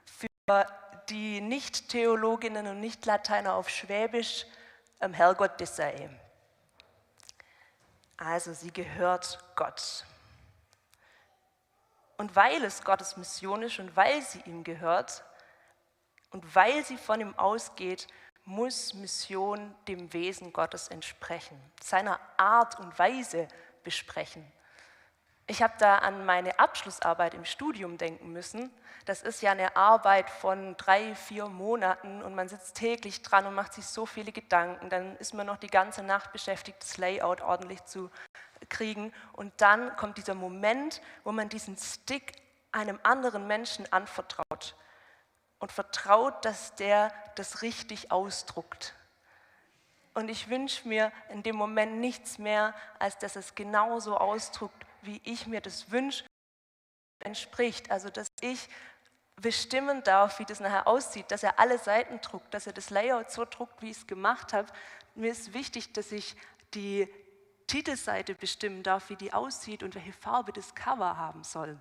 für 0.05 0.66
die 1.09 1.40
Nicht-Theologinnen 1.40 2.66
und 2.66 2.81
Nicht-Lateiner 2.81 3.55
auf 3.55 3.70
Schwäbisch 3.70 4.44
ähm, 5.01 5.14
Herrgott 5.14 5.59
des 5.59 5.77
sei. 5.77 6.11
Also 8.18 8.53
sie 8.53 8.70
gehört 8.70 9.38
Gott. 9.57 10.05
Und 12.18 12.37
weil 12.37 12.62
es 12.62 12.85
Gottes 12.85 13.16
Mission 13.16 13.62
ist 13.62 13.79
und 13.79 13.96
weil 13.96 14.20
sie 14.20 14.40
ihm 14.40 14.62
gehört 14.62 15.25
und 16.31 16.55
weil 16.55 16.85
sie 16.85 16.99
von 16.99 17.23
ihm 17.23 17.35
ausgeht, 17.38 18.07
muss 18.44 18.92
Mission 18.92 19.75
dem 19.88 20.12
Wesen 20.12 20.53
Gottes 20.53 20.88
entsprechen, 20.88 21.59
seiner 21.83 22.20
Art 22.37 22.79
und 22.79 22.99
Weise 22.99 23.49
besprechen. 23.83 24.44
Ich 25.50 25.62
habe 25.62 25.74
da 25.78 25.98
an 25.98 26.24
meine 26.24 26.60
Abschlussarbeit 26.60 27.34
im 27.34 27.44
Studium 27.44 27.98
denken 27.98 28.32
müssen. 28.32 28.70
Das 29.04 29.22
ist 29.22 29.42
ja 29.42 29.50
eine 29.50 29.74
Arbeit 29.74 30.30
von 30.30 30.76
drei, 30.76 31.16
vier 31.16 31.48
Monaten 31.48 32.22
und 32.22 32.36
man 32.36 32.48
sitzt 32.48 32.76
täglich 32.76 33.22
dran 33.22 33.46
und 33.46 33.56
macht 33.56 33.74
sich 33.74 33.84
so 33.84 34.06
viele 34.06 34.30
Gedanken. 34.30 34.90
Dann 34.90 35.16
ist 35.16 35.34
man 35.34 35.48
noch 35.48 35.56
die 35.56 35.66
ganze 35.66 36.04
Nacht 36.04 36.30
beschäftigt, 36.30 36.80
das 36.80 36.98
Layout 36.98 37.40
ordentlich 37.40 37.84
zu 37.84 38.12
kriegen. 38.68 39.12
Und 39.32 39.52
dann 39.56 39.96
kommt 39.96 40.18
dieser 40.18 40.36
Moment, 40.36 41.02
wo 41.24 41.32
man 41.32 41.48
diesen 41.48 41.76
Stick 41.76 42.34
einem 42.70 43.00
anderen 43.02 43.48
Menschen 43.48 43.92
anvertraut 43.92 44.76
und 45.58 45.72
vertraut, 45.72 46.44
dass 46.44 46.76
der 46.76 47.12
das 47.34 47.62
richtig 47.62 48.12
ausdruckt. 48.12 48.94
Und 50.14 50.28
ich 50.28 50.48
wünsche 50.48 50.86
mir 50.86 51.10
in 51.28 51.42
dem 51.42 51.56
Moment 51.56 51.98
nichts 51.98 52.38
mehr, 52.38 52.72
als 53.00 53.18
dass 53.18 53.34
es 53.34 53.56
genauso 53.56 54.16
ausdruckt, 54.16 54.86
wie 55.02 55.20
ich 55.24 55.46
mir 55.46 55.60
das 55.60 55.90
wünsche, 55.90 56.24
entspricht. 57.20 57.90
Also, 57.90 58.08
dass 58.10 58.28
ich 58.40 58.68
bestimmen 59.36 60.02
darf, 60.02 60.38
wie 60.38 60.44
das 60.44 60.60
nachher 60.60 60.86
aussieht, 60.86 61.30
dass 61.30 61.42
er 61.42 61.58
alle 61.58 61.78
Seiten 61.78 62.20
druckt, 62.20 62.52
dass 62.52 62.66
er 62.66 62.72
das 62.72 62.90
Layout 62.90 63.30
so 63.30 63.44
druckt, 63.44 63.82
wie 63.82 63.90
ich 63.90 63.98
es 63.98 64.06
gemacht 64.06 64.52
habe. 64.52 64.70
Mir 65.14 65.32
ist 65.32 65.54
wichtig, 65.54 65.92
dass 65.92 66.12
ich 66.12 66.36
die 66.74 67.08
Titelseite 67.66 68.34
bestimmen 68.34 68.82
darf, 68.82 69.10
wie 69.10 69.16
die 69.16 69.32
aussieht 69.32 69.82
und 69.82 69.94
welche 69.94 70.12
Farbe 70.12 70.52
das 70.52 70.74
Cover 70.74 71.16
haben 71.16 71.44
soll. 71.44 71.80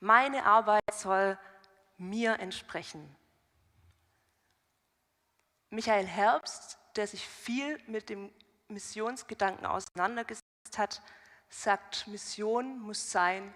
Meine 0.00 0.44
Arbeit 0.44 0.82
soll 0.92 1.38
mir 1.96 2.38
entsprechen. 2.40 3.14
Michael 5.70 6.06
Herbst, 6.06 6.78
der 6.96 7.06
sich 7.06 7.26
viel 7.26 7.80
mit 7.86 8.08
dem 8.08 8.32
Missionsgedanken 8.68 9.66
auseinandergesetzt 9.66 10.53
hat, 10.78 11.02
sagt, 11.48 12.06
Mission 12.08 12.80
muss 12.80 13.10
sein, 13.10 13.54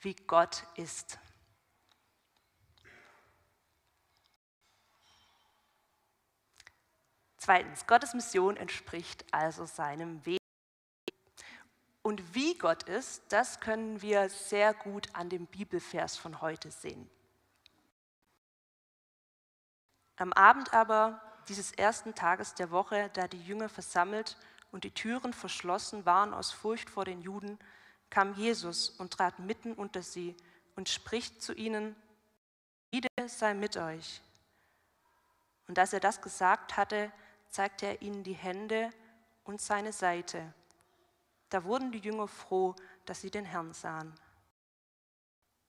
wie 0.00 0.14
Gott 0.14 0.64
ist. 0.76 1.18
Zweitens, 7.38 7.86
Gottes 7.86 8.14
Mission 8.14 8.56
entspricht 8.56 9.24
also 9.32 9.64
seinem 9.64 10.24
Weg. 10.26 10.40
Und 12.02 12.34
wie 12.34 12.56
Gott 12.56 12.82
ist, 12.84 13.22
das 13.30 13.60
können 13.60 14.02
wir 14.02 14.28
sehr 14.28 14.74
gut 14.74 15.08
an 15.14 15.28
dem 15.28 15.46
Bibelvers 15.46 16.16
von 16.16 16.40
heute 16.40 16.70
sehen. 16.70 17.08
Am 20.16 20.32
Abend 20.34 20.74
aber 20.74 21.22
dieses 21.48 21.72
ersten 21.72 22.14
Tages 22.14 22.54
der 22.54 22.70
Woche, 22.70 23.10
da 23.14 23.26
die 23.26 23.42
Jünger 23.42 23.68
versammelt 23.68 24.36
und 24.72 24.84
die 24.84 24.92
Türen 24.92 25.32
verschlossen 25.32 26.06
waren 26.06 26.32
aus 26.32 26.52
Furcht 26.52 26.90
vor 26.90 27.04
den 27.04 27.20
Juden, 27.20 27.58
kam 28.08 28.34
Jesus 28.34 28.90
und 28.90 29.12
trat 29.12 29.38
mitten 29.38 29.72
unter 29.72 30.02
sie 30.02 30.36
und 30.76 30.88
spricht 30.88 31.42
zu 31.42 31.52
ihnen, 31.52 31.96
Friede 32.90 33.08
sei 33.26 33.54
mit 33.54 33.76
euch. 33.76 34.20
Und 35.68 35.78
als 35.78 35.92
er 35.92 36.00
das 36.00 36.20
gesagt 36.20 36.76
hatte, 36.76 37.12
zeigte 37.48 37.86
er 37.86 38.02
ihnen 38.02 38.24
die 38.24 38.34
Hände 38.34 38.90
und 39.44 39.60
seine 39.60 39.92
Seite. 39.92 40.52
Da 41.48 41.64
wurden 41.64 41.92
die 41.92 41.98
Jünger 41.98 42.28
froh, 42.28 42.74
dass 43.06 43.20
sie 43.20 43.30
den 43.30 43.44
Herrn 43.44 43.72
sahen. 43.72 44.12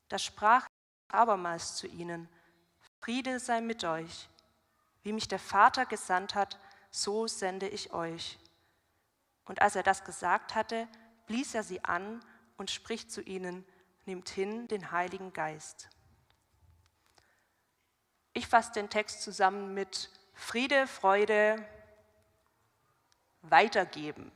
Da 0.10 0.18
sprach 0.20 0.68
er 1.10 1.20
abermals 1.20 1.76
zu 1.76 1.88
ihnen, 1.88 2.30
Friede 3.02 3.40
sei 3.40 3.62
mit 3.62 3.84
euch. 3.84 4.28
Wie 5.04 5.14
mich 5.14 5.28
der 5.28 5.40
Vater 5.40 5.86
gesandt 5.86 6.36
hat, 6.36 6.60
so 6.92 7.28
sende 7.28 7.68
ich 7.68 7.94
euch. 7.94 8.38
Und 9.52 9.62
als 9.62 9.76
er 9.76 9.84
das 9.84 10.06
gesagt 10.06 10.56
hatte, 10.56 10.88
blies 11.28 11.54
er 11.54 11.64
sie 11.64 11.84
an 11.84 12.24
und 12.56 12.72
spricht 12.72 13.12
zu 13.12 13.22
ihnen, 13.22 13.66
nimmt 14.06 14.30
hin 14.30 14.70
den 14.70 14.92
Heiligen 14.92 15.34
Geist. 15.34 15.90
Ich 18.32 18.48
fasse 18.48 18.72
den 18.72 18.90
Text 18.90 19.22
zusammen 19.24 19.74
mit 19.74 20.10
Friede, 20.34 20.88
Freude, 20.88 21.58
weitergeben. 23.42 24.32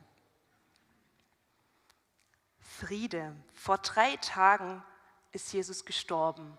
Friede. 2.60 3.34
Vor 3.54 3.78
drei 3.78 4.16
Tagen 4.16 4.84
ist 5.32 5.50
Jesus 5.50 5.86
gestorben, 5.86 6.58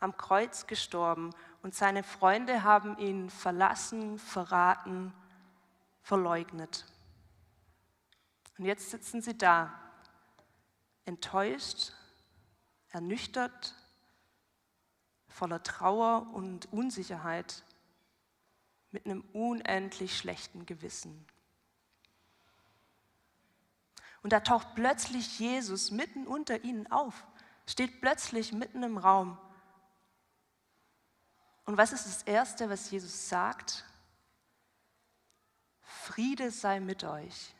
am 0.00 0.16
Kreuz 0.16 0.66
gestorben 0.66 1.30
und 1.62 1.76
seine 1.76 2.02
Freunde 2.02 2.64
haben 2.64 2.98
ihn 2.98 3.30
verlassen, 3.30 4.18
verraten, 4.18 5.14
verleugnet. 6.02 6.86
Und 8.58 8.64
jetzt 8.64 8.90
sitzen 8.90 9.20
sie 9.20 9.36
da, 9.36 9.72
enttäuscht, 11.04 11.92
ernüchtert, 12.90 13.74
voller 15.28 15.62
Trauer 15.62 16.28
und 16.32 16.72
Unsicherheit, 16.72 17.64
mit 18.92 19.06
einem 19.06 19.24
unendlich 19.32 20.16
schlechten 20.16 20.66
Gewissen. 20.66 21.26
Und 24.22 24.32
da 24.32 24.40
taucht 24.40 24.68
plötzlich 24.76 25.40
Jesus 25.40 25.90
mitten 25.90 26.28
unter 26.28 26.62
ihnen 26.62 26.90
auf, 26.92 27.26
steht 27.66 28.00
plötzlich 28.00 28.52
mitten 28.52 28.84
im 28.84 28.96
Raum. 28.96 29.36
Und 31.64 31.76
was 31.76 31.92
ist 31.92 32.06
das 32.06 32.22
Erste, 32.22 32.70
was 32.70 32.90
Jesus 32.90 33.28
sagt? 33.28 33.84
Friede 35.80 36.50
sei 36.52 36.78
mit 36.78 37.02
euch. 37.02 37.54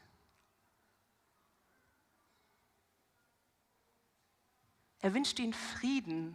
Er 5.04 5.12
wünscht 5.12 5.38
ihnen 5.38 5.52
Frieden. 5.52 6.34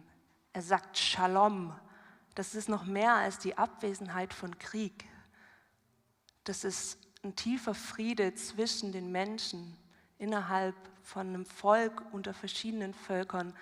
Er 0.52 0.62
sagt 0.62 0.96
Shalom. 0.96 1.74
Das 2.36 2.54
ist 2.54 2.68
noch 2.68 2.84
mehr 2.84 3.16
als 3.16 3.36
die 3.38 3.58
Abwesenheit 3.58 4.32
von 4.32 4.60
Krieg. 4.60 5.06
Das 6.44 6.62
ist 6.62 6.96
ein 7.24 7.34
tiefer 7.34 7.74
Friede 7.74 8.32
zwischen 8.36 8.92
den 8.92 9.10
Menschen, 9.10 9.76
innerhalb 10.18 10.76
von 11.02 11.26
einem 11.26 11.46
Volk 11.46 12.00
unter 12.12 12.32
verschiedenen 12.32 12.94
Völkern, 12.94 13.54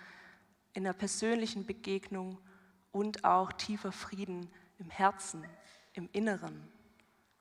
in 0.74 0.86
einer 0.86 0.92
persönlichen 0.92 1.64
Begegnung 1.64 2.36
und 2.92 3.24
auch 3.24 3.50
tiefer 3.52 3.92
Frieden 3.92 4.50
im 4.76 4.90
Herzen, 4.90 5.42
im 5.94 6.10
Inneren, 6.12 6.70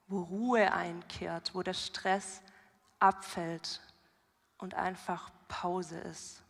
wo 0.08 0.21
Ruhe 0.21 0.71
einkehrt, 0.71 1.53
wo 1.53 1.63
der 1.63 1.73
Stress 1.73 2.41
abfällt 2.99 3.82
und 4.58 4.73
einfach 4.73 5.32
Pause 5.49 5.97
ist. 5.97 6.46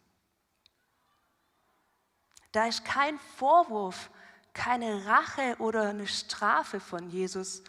Da 2.57 2.65
ist 2.65 2.83
kein 2.83 3.19
Vorwurf, 3.19 4.09
keine 4.51 5.05
Rache 5.05 5.57
oder 5.59 5.89
eine 5.89 6.07
Strafe 6.07 6.79
von 6.79 7.07
Jesus, 7.07 7.63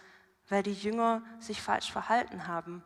weil 0.48 0.62
die 0.62 0.72
Jünger 0.72 1.22
sich 1.40 1.60
falsch 1.60 1.92
verhalten 1.92 2.46
haben. 2.46 2.82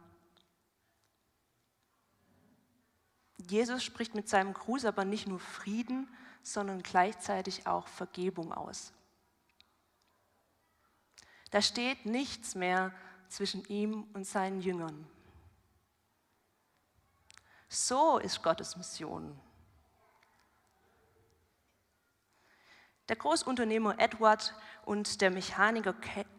Jesus 3.37 3.85
spricht 3.85 4.17
mit 4.17 4.29
seinem 4.29 4.53
Gruß 4.53 4.85
aber 4.85 5.05
nicht 5.05 5.29
nur 5.29 5.39
Frieden, 5.39 6.13
sondern 6.43 6.83
gleichzeitig 6.83 7.69
auch 7.69 7.87
Vergebung 7.87 8.53
aus. 8.53 8.93
Da 11.53 11.63
steht 11.63 12.05
nichts 12.05 12.57
mehr 12.57 12.93
zwischen 13.29 13.65
ihm 13.67 14.09
und 14.13 14.27
seinen 14.27 14.61
Jüngern. 14.61 15.07
So 17.69 18.19
ist 18.19 18.43
Gottes 18.43 18.77
Mission. 18.77 19.39
Der 23.13 23.19
Großunternehmer 23.19 23.97
Edward 23.99 24.55
und 24.87 25.21
der 25.21 25.31
Mechaniker 25.31 25.95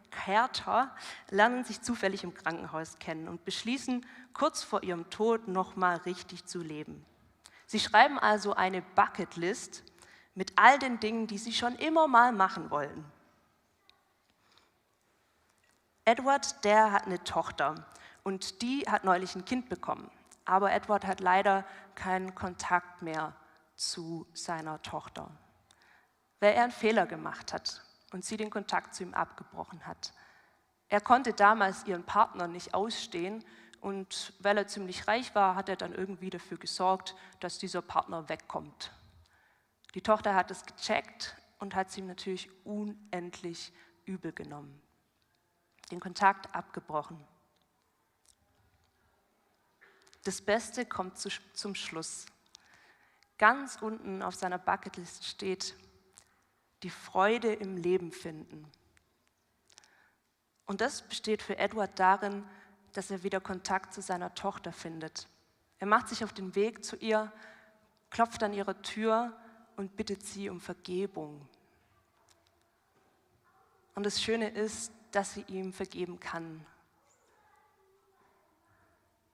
Hertha 0.10 0.90
lernen 1.30 1.64
sich 1.64 1.84
zufällig 1.84 2.24
im 2.24 2.34
Krankenhaus 2.34 2.98
kennen 2.98 3.28
und 3.28 3.46
beschließen, 3.46 4.04
kurz 4.34 4.64
vor 4.64 4.82
ihrem 4.82 5.08
Tod 5.12 5.48
nochmal 5.48 5.98
richtig 5.98 6.46
zu 6.48 6.64
leben. 6.64 7.06
Sie 7.68 7.80
schreiben 7.80 8.18
also 8.18 8.56
eine 8.56 8.82
Bucketlist 8.82 9.84
mit 10.34 10.54
all 10.56 10.80
den 10.80 11.00
Dingen, 11.00 11.28
die 11.28 11.38
sie 11.38 11.54
schon 11.54 11.76
immer 11.76 12.08
mal 12.08 12.32
machen 12.32 12.72
wollen. 12.72 13.06
Edward, 16.06 16.66
der 16.66 16.92
hat 16.92 17.06
eine 17.06 17.24
Tochter 17.24 17.86
und 18.24 18.64
die 18.64 18.82
hat 18.90 19.04
neulich 19.04 19.36
ein 19.36 19.46
Kind 19.46 19.70
bekommen. 19.70 20.10
Aber 20.46 20.72
Edward 20.72 21.06
hat 21.06 21.20
leider 21.20 21.66
keinen 21.94 22.34
Kontakt 22.34 23.04
mehr 23.04 23.36
zu 23.76 24.26
seiner 24.34 24.82
Tochter, 24.82 25.30
weil 26.44 26.56
er 26.56 26.64
einen 26.64 26.74
Fehler 26.74 27.06
gemacht 27.06 27.54
hat 27.54 27.82
und 28.12 28.26
sie 28.26 28.36
den 28.36 28.50
Kontakt 28.50 28.94
zu 28.94 29.04
ihm 29.04 29.14
abgebrochen 29.14 29.88
hat. 29.88 30.12
Er 30.90 31.00
konnte 31.00 31.32
damals 31.32 31.86
ihren 31.86 32.04
Partner 32.04 32.50
nicht 32.50 32.74
ausstehen 32.74 33.46
und 33.80 34.34
weil 34.40 34.58
er 34.58 34.68
ziemlich 34.68 35.08
reich 35.08 35.34
war, 35.36 35.56
hat 35.56 35.70
er 35.70 35.78
dann 35.78 35.94
irgendwie 35.94 36.30
dafür 36.30 36.58
gesorgt, 36.58 37.16
dass 37.40 37.60
dieser 37.60 37.82
Partner 37.82 38.28
wegkommt. 38.28 38.92
Die 39.96 40.02
Tochter 40.02 40.36
hat 40.36 40.52
es 40.52 40.66
gecheckt 40.66 41.38
und 41.60 41.76
hat 41.76 41.88
es 41.88 41.98
ihm 41.98 42.08
natürlich 42.08 42.50
unendlich 42.66 43.72
übel 44.04 44.34
genommen. 44.34 44.82
Den 45.92 46.02
Kontakt 46.02 46.54
abgebrochen. 46.54 47.26
Das 50.26 50.42
Beste 50.42 50.86
kommt 50.86 51.18
zu, 51.18 51.30
zum 51.54 51.74
Schluss. 51.74 52.26
Ganz 53.38 53.78
unten 53.82 54.22
auf 54.22 54.36
seiner 54.36 54.58
Bucketlist 54.58 55.26
steht, 55.26 55.74
die 56.84 56.90
Freude 56.90 57.54
im 57.54 57.78
Leben 57.78 58.12
finden. 58.12 58.70
Und 60.66 60.82
das 60.82 61.02
besteht 61.02 61.42
für 61.42 61.58
Edward 61.58 61.98
darin, 61.98 62.46
dass 62.94 63.10
er 63.10 63.24
wieder 63.24 63.42
Kontakt 63.42 63.94
zu 63.94 64.02
seiner 64.02 64.36
Tochter 64.36 64.72
findet. 64.72 65.28
Er 65.80 65.88
macht 65.88 66.10
sich 66.10 66.24
auf 66.24 66.34
den 66.34 66.56
Weg 66.56 66.86
zu 66.86 66.96
ihr, 66.98 67.32
klopft 68.10 68.44
an 68.44 68.54
ihre 68.54 68.82
Tür 68.82 69.36
und 69.76 69.96
bittet 69.96 70.26
sie 70.26 70.50
um 70.50 70.62
Vergebung. 70.62 71.48
Und 73.96 74.06
das 74.06 74.22
Schöne 74.22 74.50
ist, 74.50 74.92
dass 75.12 75.34
sie 75.34 75.46
ihm 75.48 75.74
vergeben 75.74 76.20
kann. 76.20 76.66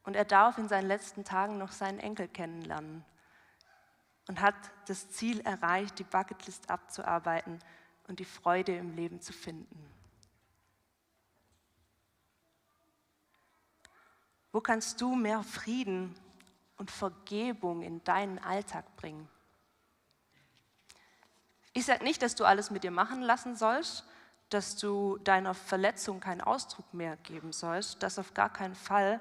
Und 0.04 0.16
er 0.16 0.26
darf 0.26 0.58
in 0.58 0.68
seinen 0.68 0.88
letzten 0.88 1.24
Tagen 1.24 1.58
noch 1.58 1.72
seinen 1.72 2.00
Enkel 2.00 2.28
kennenlernen 2.28 3.06
und 4.30 4.42
hat 4.42 4.54
das 4.86 5.10
Ziel 5.10 5.40
erreicht, 5.42 5.98
die 5.98 6.04
Bucketlist 6.04 6.70
abzuarbeiten 6.70 7.58
und 8.08 8.20
die 8.20 8.26
Freude 8.26 8.76
im 8.76 8.96
Leben 8.96 9.22
zu 9.22 9.34
finden. 9.34 9.84
Wo 14.52 14.62
kannst 14.62 15.02
du 15.02 15.16
mehr 15.16 15.42
Frieden 15.42 16.14
und 16.78 16.92
Vergebung 16.92 17.82
in 17.82 18.04
deinen 18.04 18.38
Alltag 18.38 18.96
bringen? 18.98 19.28
Ich 21.74 21.88
sage 21.88 22.04
nicht, 22.04 22.22
dass 22.22 22.36
du 22.36 22.46
alles 22.46 22.70
mit 22.70 22.84
dir 22.84 22.92
machen 22.92 23.24
lassen 23.24 23.56
sollst, 23.56 24.06
dass 24.50 24.76
du 24.76 25.18
deiner 25.24 25.56
Verletzung 25.56 26.20
keinen 26.20 26.42
Ausdruck 26.42 26.94
mehr 26.94 27.18
geben 27.18 27.52
sollst, 27.52 28.04
das 28.04 28.20
auf 28.20 28.36
gar 28.36 28.54
keinen 28.54 28.76
Fall. 28.76 29.20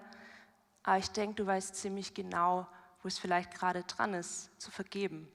Aber 0.82 0.98
ich 0.98 1.10
denke, 1.12 1.36
du 1.36 1.46
weißt 1.46 1.76
ziemlich 1.76 2.12
genau, 2.12 2.66
wo 3.02 3.08
es 3.08 3.18
vielleicht 3.18 3.54
gerade 3.54 3.82
dran 3.84 4.14
ist, 4.14 4.50
zu 4.60 4.70
vergeben. 4.70 5.30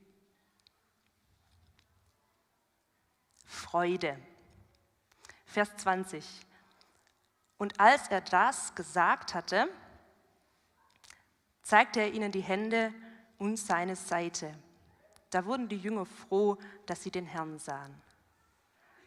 Freude. 3.46 4.20
Vers 5.46 5.76
20. 5.78 6.26
Und 7.58 7.80
als 7.80 8.08
er 8.10 8.22
das 8.22 8.76
gesagt 8.76 9.34
hatte, 9.34 9.70
zeigte 11.62 12.02
er 12.02 12.12
ihnen 12.12 12.32
die 12.32 12.42
Hände 12.42 12.94
und 13.38 13.58
seine 13.58 13.96
Seite. 13.96 14.54
Da 15.30 15.46
wurden 15.46 15.70
die 15.70 15.78
Jünger 15.78 16.06
froh, 16.06 16.58
dass 16.86 17.04
sie 17.04 17.12
den 17.12 17.26
Herrn 17.26 17.58
sahen. 17.60 18.02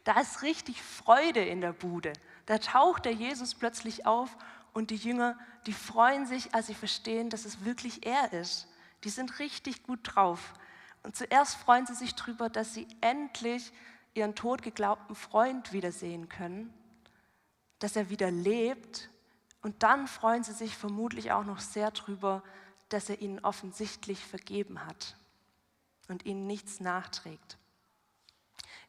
Da 0.05 0.21
ist 0.21 0.43
richtig 0.43 0.83
Freude 0.83 1.45
in 1.45 1.61
der 1.61 1.73
Bude. 1.73 2.13
Da 2.47 2.59
taucht 2.59 3.05
der 3.05 3.13
Jesus 3.13 3.55
plötzlich 3.55 4.07
auf 4.07 4.37
und 4.77 4.91
die 4.91 4.97
Jünger, 4.97 5.39
die 5.65 5.73
freuen 5.73 6.27
sich, 6.27 6.55
als 6.55 6.67
sie 6.67 6.75
verstehen, 6.75 7.31
dass 7.31 7.47
es 7.47 7.65
wirklich 7.65 8.05
er 8.05 8.35
ist. 8.35 8.69
Die 9.05 9.09
sind 9.09 9.39
richtig 9.39 9.85
gut 9.85 10.01
drauf. 10.03 10.53
Und 11.03 11.17
zuerst 11.17 11.57
freuen 11.57 11.87
sie 11.87 11.95
sich 11.95 12.15
darüber, 12.15 12.51
dass 12.51 12.75
sie 12.75 12.87
endlich 13.01 13.73
ihren 14.13 14.35
tot 14.35 14.61
geglaubten 14.61 15.17
Freund 15.17 15.73
wiedersehen 15.73 16.29
können, 16.29 16.75
dass 17.79 17.97
er 17.97 18.11
wieder 18.11 18.31
lebt. 18.31 19.09
Und 19.63 19.83
dann 19.83 20.07
freuen 20.07 20.45
sie 20.45 20.53
sich 20.53 20.77
vermutlich 20.77 21.33
auch 21.33 21.45
noch 21.45 21.61
sehr 21.61 21.91
darüber, 21.91 22.43
dass 22.91 23.09
er 23.09 23.23
ihnen 23.23 23.39
offensichtlich 23.39 24.23
vergeben 24.27 24.85
hat 24.85 25.17
und 26.09 26.27
ihnen 26.27 26.47
nichts 26.47 26.81
nachträgt. 26.81 27.57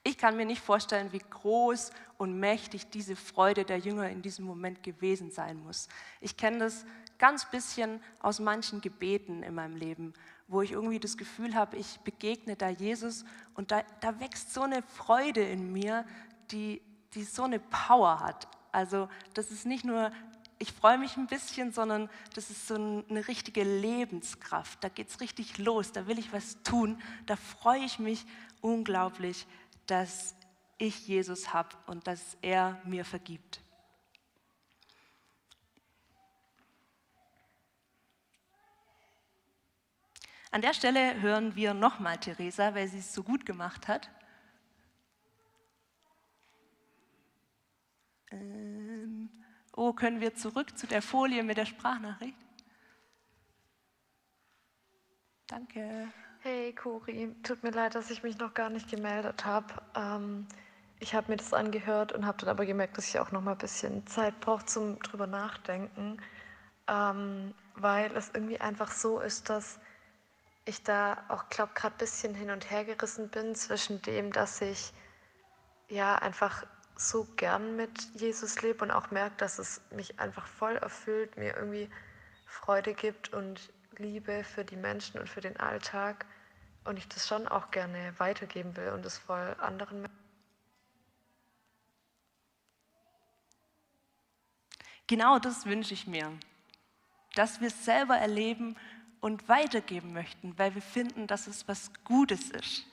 Ich 0.03 0.17
kann 0.17 0.38
mir 0.38 0.45
nicht 0.45 0.62
vorstellen, 0.62 1.12
wie 1.12 1.19
groß 1.19 1.91
und 2.17 2.39
mächtig 2.39 2.89
diese 2.89 3.15
Freude 3.15 3.65
der 3.65 3.77
Jünger 3.77 4.10
in 4.10 4.21
diesem 4.21 4.45
Moment 4.45 4.83
gewesen 4.83 5.31
sein 5.31 5.62
muss. 5.63 5.88
Ich 6.21 6.38
kenne 6.38 6.60
das 6.60 6.86
ganz 7.17 7.49
bisschen 7.49 8.01
aus 8.19 8.39
manchen 8.39 8.81
Gebeten 8.81 9.43
in 9.43 9.55
meinem 9.55 9.75
Leben, 9.75 10.13
wo 10.47 10.62
ich 10.62 10.71
irgendwie 10.71 10.99
das 10.99 11.17
Gefühl 11.17 11.55
habe, 11.55 11.77
ich 11.77 11.99
begegne 12.01 12.55
da 12.55 12.69
Jesus 12.69 13.25
und 13.55 13.71
da, 13.71 13.83
da 14.01 14.19
wächst 14.19 14.53
so 14.53 14.62
eine 14.62 14.81
Freude 14.81 15.41
in 15.41 15.71
mir, 15.71 16.05
die, 16.51 16.81
die 17.13 17.23
so 17.23 17.43
eine 17.43 17.60
Power 17.60 18.19
hat. 18.19 18.47
Also 18.71 19.10
das 19.33 19.51
ist 19.51 19.65
nicht 19.65 19.83
nur, 19.83 20.12
ich 20.60 20.71
freue 20.71 20.97
mich 20.97 21.17
ein 21.17 21.27
bisschen, 21.27 21.71
sondern 21.71 22.10
das 22.36 22.49
ist 22.49 22.67
so 22.67 22.75
eine 22.75 23.27
richtige 23.27 23.63
Lebenskraft. 23.63 24.83
Da 24.83 24.89
geht 24.89 25.10
es 25.10 25.19
richtig 25.19 25.57
los, 25.57 25.91
da 25.91 26.07
will 26.07 26.19
ich 26.19 26.31
was 26.33 26.62
tun, 26.63 27.01
da 27.25 27.36
freue 27.36 27.83
ich 27.83 27.99
mich 27.99 28.25
unglaublich, 28.62 29.45
dass 29.88 30.36
ich 30.78 31.08
Jesus 31.08 31.54
habe 31.54 31.76
und 31.88 32.08
dass 32.08 32.38
er 32.41 32.82
mir 32.86 33.04
vergibt. 33.04 33.62
An 40.52 40.62
der 40.62 40.73
Stelle 40.73 41.21
hören 41.21 41.56
wir 41.56 41.73
nochmal 41.73 42.17
Theresa, 42.17 42.73
weil 42.73 42.88
sie 42.88 43.00
es 43.00 43.13
so 43.13 43.23
gut 43.23 43.45
gemacht 43.45 43.88
hat. 43.88 44.10
Ähm, 48.32 49.30
oh, 49.73 49.93
können 49.93 50.21
wir 50.21 50.36
zurück 50.36 50.78
zu 50.78 50.88
der 50.88 51.02
Folie 51.02 51.43
mit 51.43 51.58
der 51.58 51.65
Sprachnachricht? 51.65 52.38
Danke. 55.47 56.12
Hey 56.49 56.71
Cori, 56.71 57.36
tut 57.43 57.62
mir 57.62 57.71
leid, 57.71 57.93
dass 57.93 58.10
ich 58.10 58.23
mich 58.23 58.38
noch 58.38 58.53
gar 58.53 58.69
nicht 58.69 58.89
gemeldet 58.89 59.43
habe. 59.43 59.65
Ähm, 59.97 60.47
ich 60.97 61.13
habe 61.13 61.29
mir 61.29 61.36
das 61.36 61.51
angehört 61.51 62.13
und 62.13 62.25
habe 62.25 62.38
dann 62.38 62.47
aber 62.47 62.65
gemerkt, 62.65 62.97
dass 62.97 63.10
ich 63.10 63.19
auch 63.19 63.33
noch 63.33 63.41
mal 63.41 63.51
ein 63.51 63.57
bisschen 63.57 64.07
Zeit 64.07 64.39
brauche 64.39 64.65
zum 64.65 64.97
drüber 64.99 65.27
nachdenken, 65.27 66.21
ähm, 66.88 67.53
weil 67.75 68.15
es 68.15 68.31
irgendwie 68.33 68.62
einfach 68.62 68.93
so 68.93 69.19
ist, 69.19 69.49
dass 69.49 69.77
ich 70.63 70.83
da 70.83 71.21
auch, 71.27 71.49
glaube 71.49 71.73
gerade 71.75 71.95
ein 71.95 71.97
bisschen 71.97 72.33
hin 72.33 72.49
und 72.49 72.71
her 72.71 72.86
gerissen 72.86 73.27
bin 73.27 73.53
zwischen 73.53 74.01
dem, 74.03 74.31
dass 74.31 74.62
ich 74.62 74.93
ja 75.89 76.15
einfach 76.15 76.65
so 76.95 77.27
gern 77.36 77.75
mit 77.75 77.91
Jesus 78.13 78.62
lebe 78.62 78.86
und 78.86 78.91
auch 78.91 79.12
merke, 79.12 79.36
dass 79.36 79.60
es 79.60 79.81
mich 79.91 80.17
einfach 80.17 80.47
voll 80.47 80.77
erfüllt, 80.77 81.36
mir 81.36 81.57
irgendwie 81.57 81.89
Freude 82.45 82.93
gibt 82.93 83.33
und 83.33 83.73
Liebe 83.97 84.45
für 84.45 84.63
die 84.63 84.77
Menschen 84.77 85.19
und 85.19 85.27
für 85.27 85.41
den 85.41 85.57
Alltag 85.57 86.25
und 86.88 86.97
ich 86.97 87.08
das 87.10 87.28
schon 87.28 87.47
auch 87.47 87.69
gerne 87.71 88.13
weitergeben 88.17 88.76
will 88.78 88.89
und 88.89 89.06
es 89.06 89.17
voll 89.17 89.56
anderen 89.60 90.02
Menschen. 90.02 90.17
Genau 95.08 95.39
das 95.39 95.65
wünsche 95.65 95.93
ich 95.93 96.08
mir, 96.08 96.32
dass 97.36 97.62
wir 97.62 97.67
es 97.67 97.86
selber 97.86 98.17
erleben 98.17 98.76
und 99.19 99.47
weitergeben 99.47 100.13
möchten, 100.13 100.58
weil 100.58 100.76
wir 100.76 100.82
finden, 100.82 101.28
dass 101.28 101.47
es 101.47 101.67
was 101.67 101.91
Gutes 102.04 102.52
ist. 102.52 102.86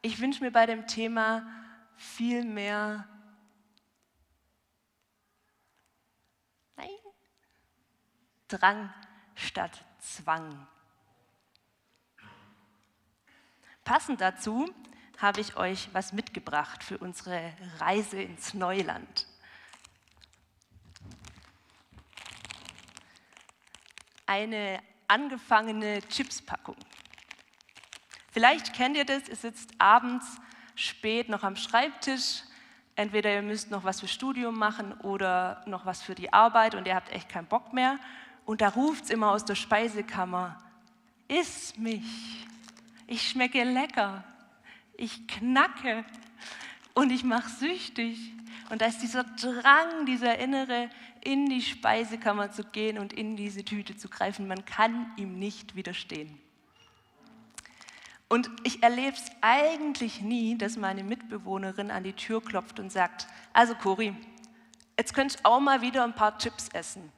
Ich 0.00 0.20
wünsche 0.20 0.42
mir 0.42 0.50
bei 0.50 0.66
dem 0.66 0.86
Thema 0.86 1.46
viel 1.96 2.44
mehr 2.44 3.08
nein, 6.76 6.88
Drang 8.48 8.92
statt 9.34 9.84
Zwang. 10.00 10.66
Passend 13.84 14.20
dazu 14.20 14.70
habe 15.18 15.40
ich 15.40 15.56
euch 15.56 15.88
was 15.92 16.12
mitgebracht 16.12 16.82
für 16.82 16.98
unsere 16.98 17.52
Reise 17.78 18.20
ins 18.20 18.54
Neuland. 18.54 19.26
eine 24.32 24.78
angefangene 25.08 26.00
Chipspackung. 26.08 26.76
Vielleicht 28.30 28.72
kennt 28.72 28.96
ihr 28.96 29.04
das, 29.04 29.28
ihr 29.28 29.36
sitzt 29.36 29.70
abends 29.76 30.24
spät 30.74 31.28
noch 31.28 31.42
am 31.42 31.54
Schreibtisch, 31.54 32.42
entweder 32.96 33.34
ihr 33.34 33.42
müsst 33.42 33.70
noch 33.70 33.84
was 33.84 34.00
für 34.00 34.08
Studium 34.08 34.58
machen 34.58 34.94
oder 35.00 35.62
noch 35.66 35.84
was 35.84 36.00
für 36.00 36.14
die 36.14 36.32
Arbeit 36.32 36.74
und 36.74 36.86
ihr 36.86 36.94
habt 36.94 37.12
echt 37.12 37.28
keinen 37.28 37.46
Bock 37.46 37.74
mehr 37.74 37.98
und 38.46 38.62
da 38.62 38.70
ruft 38.70 39.04
es 39.04 39.10
immer 39.10 39.32
aus 39.32 39.44
der 39.44 39.54
Speisekammer, 39.54 40.58
iss 41.28 41.76
mich, 41.76 42.46
ich 43.06 43.28
schmecke 43.28 43.64
lecker, 43.64 44.24
ich 44.96 45.26
knacke 45.26 46.04
und 46.94 47.10
ich 47.10 47.24
mache 47.24 47.48
süchtig. 47.48 48.32
Und 48.70 48.80
da 48.80 48.86
ist 48.86 49.00
dieser 49.00 49.24
Drang, 49.24 50.06
dieser 50.06 50.38
innere, 50.38 50.88
in 51.22 51.46
die 51.46 51.62
Speisekammer 51.62 52.50
zu 52.50 52.64
gehen 52.64 52.98
und 52.98 53.12
in 53.12 53.36
diese 53.36 53.64
Tüte 53.64 53.96
zu 53.96 54.08
greifen. 54.08 54.48
Man 54.48 54.64
kann 54.64 55.12
ihm 55.16 55.38
nicht 55.38 55.76
widerstehen. 55.76 56.38
Und 58.28 58.50
ich 58.64 58.82
erlebe 58.82 59.14
es 59.14 59.30
eigentlich 59.42 60.22
nie, 60.22 60.56
dass 60.56 60.78
meine 60.78 61.04
Mitbewohnerin 61.04 61.90
an 61.90 62.02
die 62.02 62.14
Tür 62.14 62.42
klopft 62.42 62.80
und 62.80 62.90
sagt, 62.90 63.26
also 63.52 63.74
Cori, 63.74 64.16
jetzt 64.96 65.12
könnt 65.12 65.36
ihr 65.36 65.46
auch 65.46 65.60
mal 65.60 65.82
wieder 65.82 66.02
ein 66.02 66.14
paar 66.14 66.38
Chips 66.38 66.68
essen. 66.70 67.12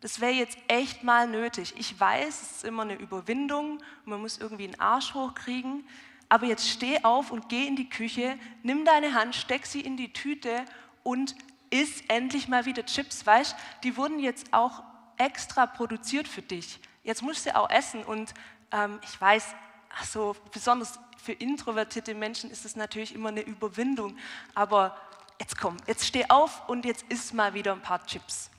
Das 0.00 0.20
wäre 0.20 0.32
jetzt 0.32 0.58
echt 0.68 1.02
mal 1.02 1.26
nötig. 1.26 1.74
Ich 1.76 1.98
weiß, 1.98 2.42
es 2.42 2.50
ist 2.52 2.64
immer 2.64 2.82
eine 2.82 2.94
Überwindung, 2.94 3.82
man 4.04 4.20
muss 4.20 4.38
irgendwie 4.38 4.64
einen 4.64 4.78
Arsch 4.80 5.14
hochkriegen, 5.14 5.84
aber 6.28 6.46
jetzt 6.46 6.68
steh 6.68 7.02
auf 7.02 7.32
und 7.32 7.48
geh 7.48 7.66
in 7.66 7.74
die 7.74 7.88
Küche, 7.88 8.38
nimm 8.62 8.84
deine 8.84 9.14
Hand, 9.14 9.34
steck 9.34 9.66
sie 9.66 9.80
in 9.80 9.96
die 9.96 10.12
Tüte 10.12 10.64
und 11.02 11.34
isst 11.70 12.04
endlich 12.08 12.48
mal 12.48 12.64
wieder 12.64 12.86
Chips, 12.86 13.26
weißt 13.26 13.56
Die 13.82 13.96
wurden 13.96 14.20
jetzt 14.20 14.52
auch 14.52 14.82
extra 15.16 15.66
produziert 15.66 16.28
für 16.28 16.42
dich. 16.42 16.78
Jetzt 17.02 17.22
musst 17.22 17.46
du 17.46 17.56
auch 17.56 17.68
essen 17.70 18.04
und 18.04 18.34
ähm, 18.70 19.00
ich 19.02 19.20
weiß, 19.20 19.54
ach 19.96 20.04
so, 20.04 20.36
besonders 20.52 21.00
für 21.20 21.32
introvertierte 21.32 22.14
Menschen 22.14 22.50
ist 22.50 22.64
es 22.64 22.76
natürlich 22.76 23.14
immer 23.14 23.30
eine 23.30 23.42
Überwindung, 23.42 24.16
aber 24.54 24.96
jetzt 25.40 25.58
komm, 25.58 25.76
jetzt 25.86 26.06
steh 26.06 26.24
auf 26.28 26.68
und 26.68 26.84
jetzt 26.84 27.04
isst 27.08 27.34
mal 27.34 27.52
wieder 27.54 27.72
ein 27.72 27.82
paar 27.82 28.06
Chips. 28.06 28.50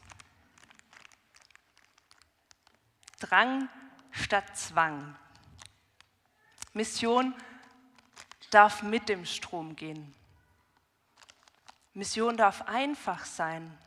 Drang 3.19 3.69
statt 4.11 4.57
Zwang. 4.57 5.15
Mission 6.73 7.35
darf 8.49 8.81
mit 8.81 9.09
dem 9.09 9.25
Strom 9.25 9.75
gehen. 9.75 10.15
Mission 11.93 12.37
darf 12.37 12.61
einfach 12.63 13.25
sein. 13.25 13.77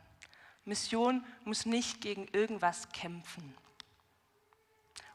Mission 0.65 1.25
muss 1.43 1.65
nicht 1.65 1.99
gegen 2.01 2.27
irgendwas 2.27 2.89
kämpfen. 2.91 3.55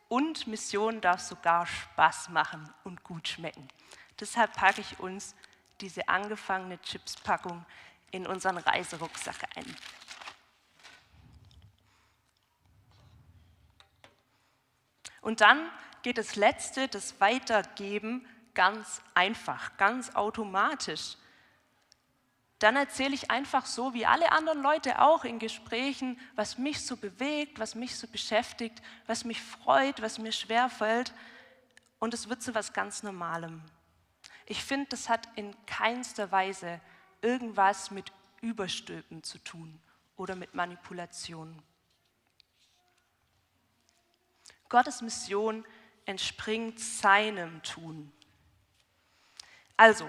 Und 0.08 0.46
Mission 0.46 1.00
darf 1.00 1.20
sogar 1.20 1.66
Spaß 1.66 2.30
machen 2.30 2.68
und 2.84 3.04
gut 3.04 3.28
schmecken. 3.28 3.68
Deshalb 4.18 4.54
packe 4.54 4.80
ich 4.80 4.98
uns 4.98 5.34
diese 5.80 6.08
angefangene 6.08 6.80
Chipspackung 6.80 7.64
in 8.10 8.26
unseren 8.26 8.58
Reiserucksack 8.58 9.56
ein. 9.56 9.76
Und 15.28 15.42
dann 15.42 15.70
geht 16.02 16.16
das 16.16 16.36
Letzte, 16.36 16.88
das 16.88 17.20
Weitergeben, 17.20 18.26
ganz 18.54 19.02
einfach, 19.14 19.76
ganz 19.76 20.16
automatisch 20.16 21.16
dann 22.58 22.74
erzähle 22.74 23.14
ich 23.14 23.30
einfach 23.30 23.66
so 23.66 23.94
wie 23.94 24.04
alle 24.04 24.32
anderen 24.32 24.62
Leute 24.62 25.00
auch 25.00 25.24
in 25.24 25.38
Gesprächen, 25.38 26.18
was 26.34 26.58
mich 26.58 26.84
so 26.84 26.96
bewegt, 26.96 27.60
was 27.60 27.74
mich 27.74 27.96
so 27.96 28.08
beschäftigt, 28.08 28.82
was 29.06 29.24
mich 29.24 29.40
freut, 29.40 30.02
was 30.02 30.18
mir 30.18 30.32
schwerfällt. 30.32 31.12
Und 32.00 32.14
es 32.14 32.28
wird 32.28 32.42
zu 32.42 32.54
was 32.54 32.72
ganz 32.72 33.02
Normalem. 33.04 33.62
Ich 34.46 34.64
finde, 34.64 34.86
das 34.90 35.08
hat 35.08 35.28
in 35.36 35.54
keinster 35.66 36.32
Weise 36.32 36.80
irgendwas 37.22 37.90
mit 37.92 38.10
Überstülpen 38.40 39.22
zu 39.22 39.38
tun 39.38 39.78
oder 40.16 40.34
mit 40.34 40.54
Manipulation. 40.54 41.62
Gottes 44.68 45.02
Mission 45.02 45.64
entspringt 46.04 46.80
seinem 46.80 47.62
Tun. 47.62 48.12
Also, 49.76 50.08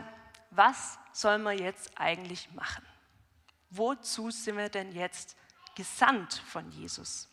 was 0.52 0.98
soll 1.14 1.38
man 1.38 1.58
jetzt 1.58 1.92
eigentlich 1.96 2.50
machen? 2.54 2.86
Wozu 3.70 4.32
sind 4.32 4.58
wir 4.58 4.70
denn 4.70 4.92
jetzt 4.94 5.36
gesandt 5.76 6.42
von 6.52 6.72
Jesus? 6.72 7.28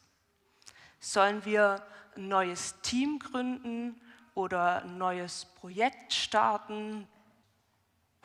Sollen 1.00 1.44
wir 1.44 1.86
ein 2.16 2.28
neues 2.28 2.74
Team 2.82 3.18
gründen 3.18 4.00
oder 4.34 4.82
ein 4.82 4.98
neues 4.98 5.46
Projekt 5.46 6.12
starten? 6.12 7.08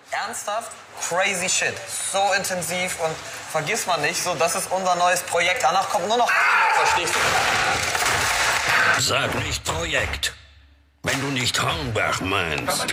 Ernsthaft? 0.09 0.71
Crazy 0.99 1.47
shit. 1.47 1.75
So 1.87 2.33
intensiv 2.33 2.99
und 2.99 3.15
vergiss 3.15 3.85
mal 3.85 3.97
nicht, 4.01 4.21
so 4.21 4.35
das 4.35 4.55
ist 4.55 4.71
unser 4.71 4.95
neues 4.95 5.21
Projekt. 5.23 5.63
Danach 5.63 5.89
kommt 5.89 6.07
nur 6.07 6.17
noch. 6.17 6.29
Verstehst 6.29 7.13
du? 7.15 8.00
Sag 9.01 9.33
nicht 9.43 9.63
Projekt, 9.63 10.35
wenn 11.01 11.19
du 11.21 11.27
nicht 11.29 11.59
Hornbach 11.59 12.21
meinst. 12.21 12.85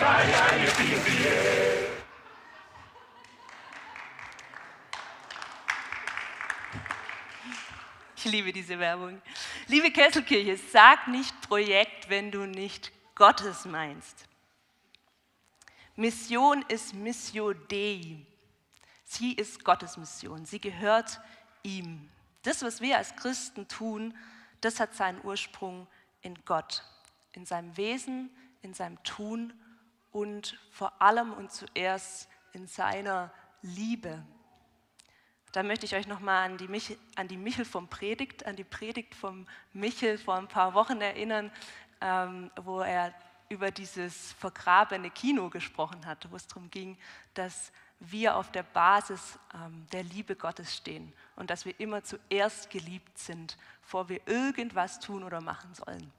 Ich 8.16 8.24
liebe 8.24 8.54
diese 8.54 8.78
Werbung. 8.78 9.20
Liebe 9.66 9.90
Kesselkirche, 9.90 10.56
sag 10.56 11.08
nicht 11.08 11.38
Projekt, 11.42 12.08
wenn 12.08 12.30
du 12.30 12.46
nicht 12.46 12.90
Gottes 13.14 13.66
meinst. 13.66 14.24
Mission 15.94 16.64
ist 16.68 16.94
Missio 16.94 17.52
Dei. 17.52 18.24
Sie 19.04 19.34
ist 19.34 19.62
Gottes 19.62 19.98
Mission. 19.98 20.46
Sie 20.46 20.58
gehört 20.58 21.20
ihm. 21.62 22.08
Das, 22.44 22.62
was 22.62 22.80
wir 22.80 22.96
als 22.96 23.14
Christen 23.14 23.68
tun, 23.68 24.16
das 24.62 24.80
hat 24.80 24.94
seinen 24.94 25.22
Ursprung 25.22 25.86
in 26.22 26.35
Gott, 26.44 26.83
in 27.33 27.46
seinem 27.46 27.76
Wesen, 27.76 28.31
in 28.62 28.74
seinem 28.74 29.02
Tun 29.02 29.52
und 30.11 30.59
vor 30.70 31.00
allem 31.00 31.33
und 31.33 31.52
zuerst 31.52 32.28
in 32.52 32.66
seiner 32.66 33.33
Liebe. 33.62 34.24
Da 35.52 35.62
möchte 35.62 35.87
ich 35.87 35.94
euch 35.94 36.07
nochmal 36.07 36.50
an 36.50 36.59
die, 36.59 36.98
an 37.16 37.28
die 37.28 37.37
Michel 37.37 37.64
vom 37.64 37.88
Predigt, 37.88 38.46
an 38.46 38.57
die 38.57 38.64
Predigt 38.64 39.14
vom 39.14 39.46
Michel 39.72 40.18
vor 40.18 40.37
ein 40.37 40.48
paar 40.48 40.74
Wochen 40.74 41.00
erinnern, 41.00 41.50
ähm, 42.00 42.50
wo 42.62 42.81
er 42.81 43.14
über 43.48 43.70
dieses 43.70 44.33
vergrabene 44.35 45.11
Kino 45.11 45.48
gesprochen 45.48 46.04
hat, 46.04 46.31
wo 46.31 46.37
es 46.37 46.46
darum 46.46 46.70
ging, 46.70 46.98
dass 47.33 47.72
wir 48.00 48.37
auf 48.37 48.52
der 48.52 48.62
Basis 48.62 49.38
ähm, 49.54 49.87
der 49.92 50.02
Liebe 50.04 50.37
Gottes 50.37 50.76
stehen 50.76 51.12
und 51.37 51.50
dass 51.50 51.64
wir 51.64 51.78
immer 51.80 52.04
zuerst 52.04 52.70
geliebt 52.70 53.18
sind, 53.18 53.56
bevor 53.82 54.08
wir 54.08 54.20
irgendwas 54.26 55.00
tun 55.00 55.24
oder 55.24 55.40
machen 55.40 55.74
sollen. 55.74 56.12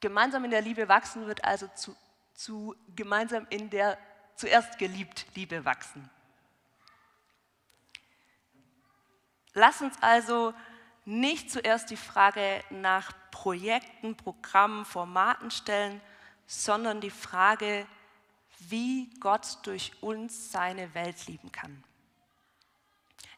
Gemeinsam 0.00 0.44
in 0.44 0.50
der 0.50 0.62
Liebe 0.62 0.88
wachsen 0.88 1.26
wird 1.26 1.44
also 1.44 1.68
zu, 1.74 1.96
zu 2.34 2.76
gemeinsam 2.94 3.46
in 3.50 3.68
der 3.68 3.98
zuerst 4.36 4.78
geliebt 4.78 5.26
Liebe 5.34 5.64
wachsen. 5.64 6.08
Lass 9.52 9.82
uns 9.82 9.96
also 10.00 10.54
nicht 11.04 11.50
zuerst 11.50 11.90
die 11.90 11.96
Frage 11.96 12.62
nach 12.70 13.12
Projekten, 13.32 14.16
Programmen, 14.16 14.84
Formaten 14.84 15.50
stellen, 15.50 16.00
sondern 16.46 17.00
die 17.00 17.10
Frage, 17.10 17.86
wie 18.58 19.10
Gott 19.20 19.58
durch 19.62 19.92
uns 20.02 20.52
seine 20.52 20.94
Welt 20.94 21.26
lieben 21.26 21.52
kann. 21.52 21.84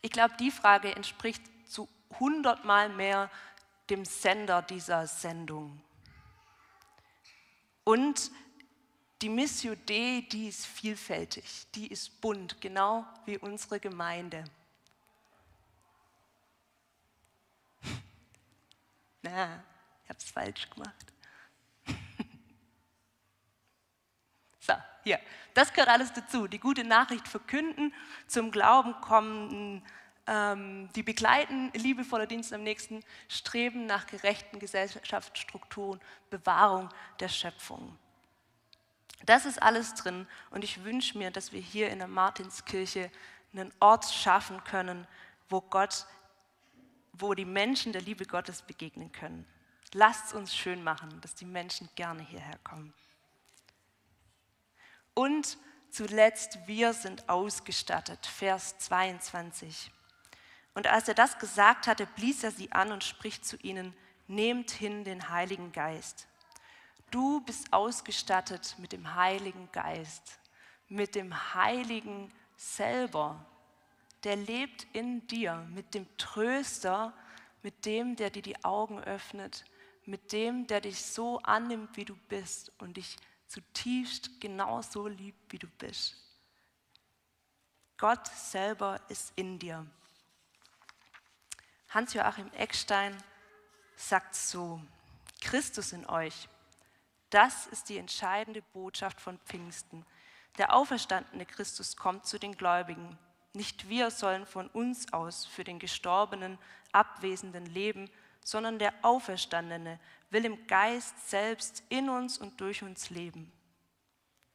Ich 0.02 0.10
glaube, 0.10 0.34
die 0.38 0.50
Frage 0.50 0.94
entspricht 0.94 1.42
zu 1.68 1.88
hundertmal 2.18 2.88
mehr 2.88 3.30
dem 3.90 4.04
Sender 4.04 4.62
dieser 4.62 5.06
Sendung. 5.06 5.80
Und 7.84 8.30
die 9.20 9.28
Missio 9.28 9.74
Dei, 9.74 10.26
die 10.30 10.48
ist 10.48 10.64
vielfältig, 10.66 11.66
die 11.74 11.88
ist 11.88 12.20
bunt, 12.20 12.60
genau 12.60 13.04
wie 13.26 13.36
unsere 13.36 13.78
Gemeinde. 13.78 14.44
Na, 19.22 19.62
ich 20.04 20.08
habe 20.08 20.18
es 20.18 20.30
falsch 20.30 20.70
gemacht. 20.70 21.12
so, 24.60 24.72
hier, 25.04 25.18
das 25.54 25.72
gehört 25.72 25.88
alles 25.88 26.12
dazu. 26.12 26.46
Die 26.46 26.58
gute 26.58 26.84
Nachricht 26.84 27.26
verkünden, 27.28 27.92
zum 28.26 28.50
Glauben 28.50 28.94
kommen, 29.00 29.82
ähm, 30.26 30.88
die 30.94 31.02
begleiten 31.02 31.70
liebevoller 31.74 32.26
Dienst 32.26 32.52
am 32.52 32.62
nächsten, 32.62 33.02
streben 33.28 33.86
nach 33.86 34.06
gerechten 34.06 34.58
Gesellschaftsstrukturen, 34.58 36.00
Bewahrung 36.30 36.88
der 37.20 37.28
Schöpfung. 37.28 37.96
Das 39.26 39.44
ist 39.44 39.62
alles 39.62 39.94
drin 39.94 40.26
und 40.50 40.64
ich 40.64 40.84
wünsche 40.84 41.18
mir, 41.18 41.30
dass 41.30 41.52
wir 41.52 41.60
hier 41.60 41.90
in 41.90 41.98
der 41.98 42.08
Martinskirche 42.08 43.10
einen 43.52 43.72
Ort 43.80 44.06
schaffen 44.06 44.62
können, 44.64 45.06
wo 45.48 45.60
Gott 45.60 46.06
wo 47.20 47.34
die 47.34 47.44
Menschen 47.44 47.92
der 47.92 48.02
Liebe 48.02 48.24
Gottes 48.24 48.62
begegnen 48.62 49.12
können. 49.12 49.46
Lasst 49.92 50.34
uns 50.34 50.54
schön 50.54 50.82
machen, 50.82 51.20
dass 51.20 51.34
die 51.34 51.44
Menschen 51.44 51.88
gerne 51.94 52.22
hierher 52.22 52.58
kommen. 52.62 52.94
Und 55.20 55.58
zuletzt, 55.90 56.58
wir 56.64 56.94
sind 56.94 57.28
ausgestattet. 57.28 58.24
Vers 58.24 58.78
22. 58.78 59.92
Und 60.72 60.86
als 60.86 61.08
er 61.08 61.14
das 61.14 61.38
gesagt 61.38 61.86
hatte, 61.86 62.06
blies 62.06 62.42
er 62.42 62.52
sie 62.52 62.72
an 62.72 62.90
und 62.90 63.04
spricht 63.04 63.44
zu 63.44 63.58
ihnen, 63.58 63.94
nehmt 64.28 64.70
hin 64.70 65.04
den 65.04 65.28
Heiligen 65.28 65.72
Geist. 65.72 66.26
Du 67.10 67.42
bist 67.42 67.70
ausgestattet 67.70 68.76
mit 68.78 68.92
dem 68.92 69.14
Heiligen 69.14 69.68
Geist, 69.72 70.38
mit 70.88 71.14
dem 71.14 71.54
Heiligen 71.54 72.32
selber 72.56 73.44
der 74.24 74.36
lebt 74.36 74.86
in 74.92 75.26
dir, 75.26 75.66
mit 75.74 75.94
dem 75.94 76.06
Tröster, 76.16 77.12
mit 77.62 77.84
dem, 77.86 78.16
der 78.16 78.30
dir 78.30 78.42
die 78.42 78.64
Augen 78.64 78.98
öffnet, 79.00 79.64
mit 80.04 80.32
dem, 80.32 80.66
der 80.66 80.80
dich 80.80 81.04
so 81.04 81.38
annimmt, 81.40 81.96
wie 81.96 82.04
du 82.04 82.16
bist 82.28 82.72
und 82.78 82.96
dich 82.96 83.16
zutiefst 83.50 84.40
genauso 84.40 85.08
liebt, 85.08 85.52
wie 85.52 85.58
du 85.58 85.66
bist. 85.66 86.16
Gott 87.98 88.26
selber 88.28 89.00
ist 89.08 89.32
in 89.36 89.58
dir. 89.58 89.84
Hans-Joachim 91.90 92.50
Eckstein 92.52 93.16
sagt 93.96 94.34
so, 94.34 94.80
Christus 95.40 95.92
in 95.92 96.06
euch, 96.06 96.48
das 97.30 97.66
ist 97.66 97.88
die 97.88 97.98
entscheidende 97.98 98.62
Botschaft 98.72 99.20
von 99.20 99.38
Pfingsten. 99.40 100.06
Der 100.58 100.74
auferstandene 100.74 101.44
Christus 101.44 101.96
kommt 101.96 102.26
zu 102.26 102.38
den 102.38 102.56
Gläubigen 102.56 103.18
nicht 103.52 103.88
wir 103.88 104.10
sollen 104.10 104.46
von 104.46 104.68
uns 104.68 105.12
aus 105.12 105.44
für 105.44 105.64
den 105.64 105.78
gestorbenen, 105.78 106.58
abwesenden 106.92 107.66
leben, 107.66 108.08
sondern 108.44 108.78
der 108.78 108.92
Auferstandene 109.02 109.98
will 110.30 110.44
im 110.44 110.66
Geist 110.66 111.30
selbst 111.30 111.82
in 111.88 112.08
uns 112.08 112.38
und 112.38 112.60
durch 112.60 112.82
uns 112.82 113.10
leben. 113.10 113.52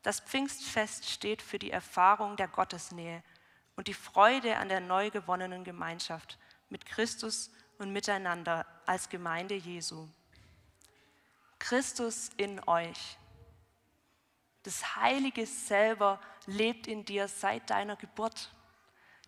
Das 0.03 0.19
Pfingstfest 0.19 1.09
steht 1.09 1.41
für 1.41 1.59
die 1.59 1.71
Erfahrung 1.71 2.37
der 2.37 2.47
Gottesnähe 2.47 3.23
und 3.75 3.87
die 3.87 3.93
Freude 3.93 4.57
an 4.57 4.69
der 4.69 4.79
neu 4.79 5.09
gewonnenen 5.09 5.63
Gemeinschaft 5.63 6.37
mit 6.69 6.85
Christus 6.85 7.51
und 7.77 7.91
miteinander 7.91 8.65
als 8.85 9.09
Gemeinde 9.09 9.55
Jesu. 9.55 10.07
Christus 11.59 12.29
in 12.37 12.61
euch. 12.67 13.17
Das 14.63 14.95
Heilige 14.95 15.45
selber 15.45 16.19
lebt 16.45 16.87
in 16.87 17.05
dir 17.05 17.27
seit 17.27 17.69
deiner 17.69 17.95
Geburt 17.95 18.53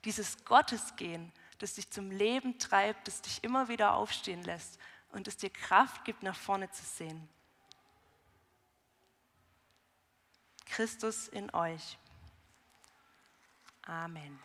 dieses 0.05 0.43
Gottesgehen, 0.45 1.31
das 1.57 1.75
dich 1.75 1.89
zum 1.89 2.11
Leben 2.11 2.59
treibt, 2.59 3.07
das 3.07 3.21
dich 3.21 3.43
immer 3.43 3.67
wieder 3.67 3.93
aufstehen 3.93 4.43
lässt 4.43 4.79
und 5.11 5.27
das 5.27 5.37
dir 5.37 5.49
Kraft 5.49 6.05
gibt, 6.05 6.23
nach 6.23 6.35
vorne 6.35 6.69
zu 6.71 6.83
sehen. 6.83 7.27
Christus 10.65 11.27
in 11.27 11.53
euch. 11.53 11.97
Amen. 13.83 14.39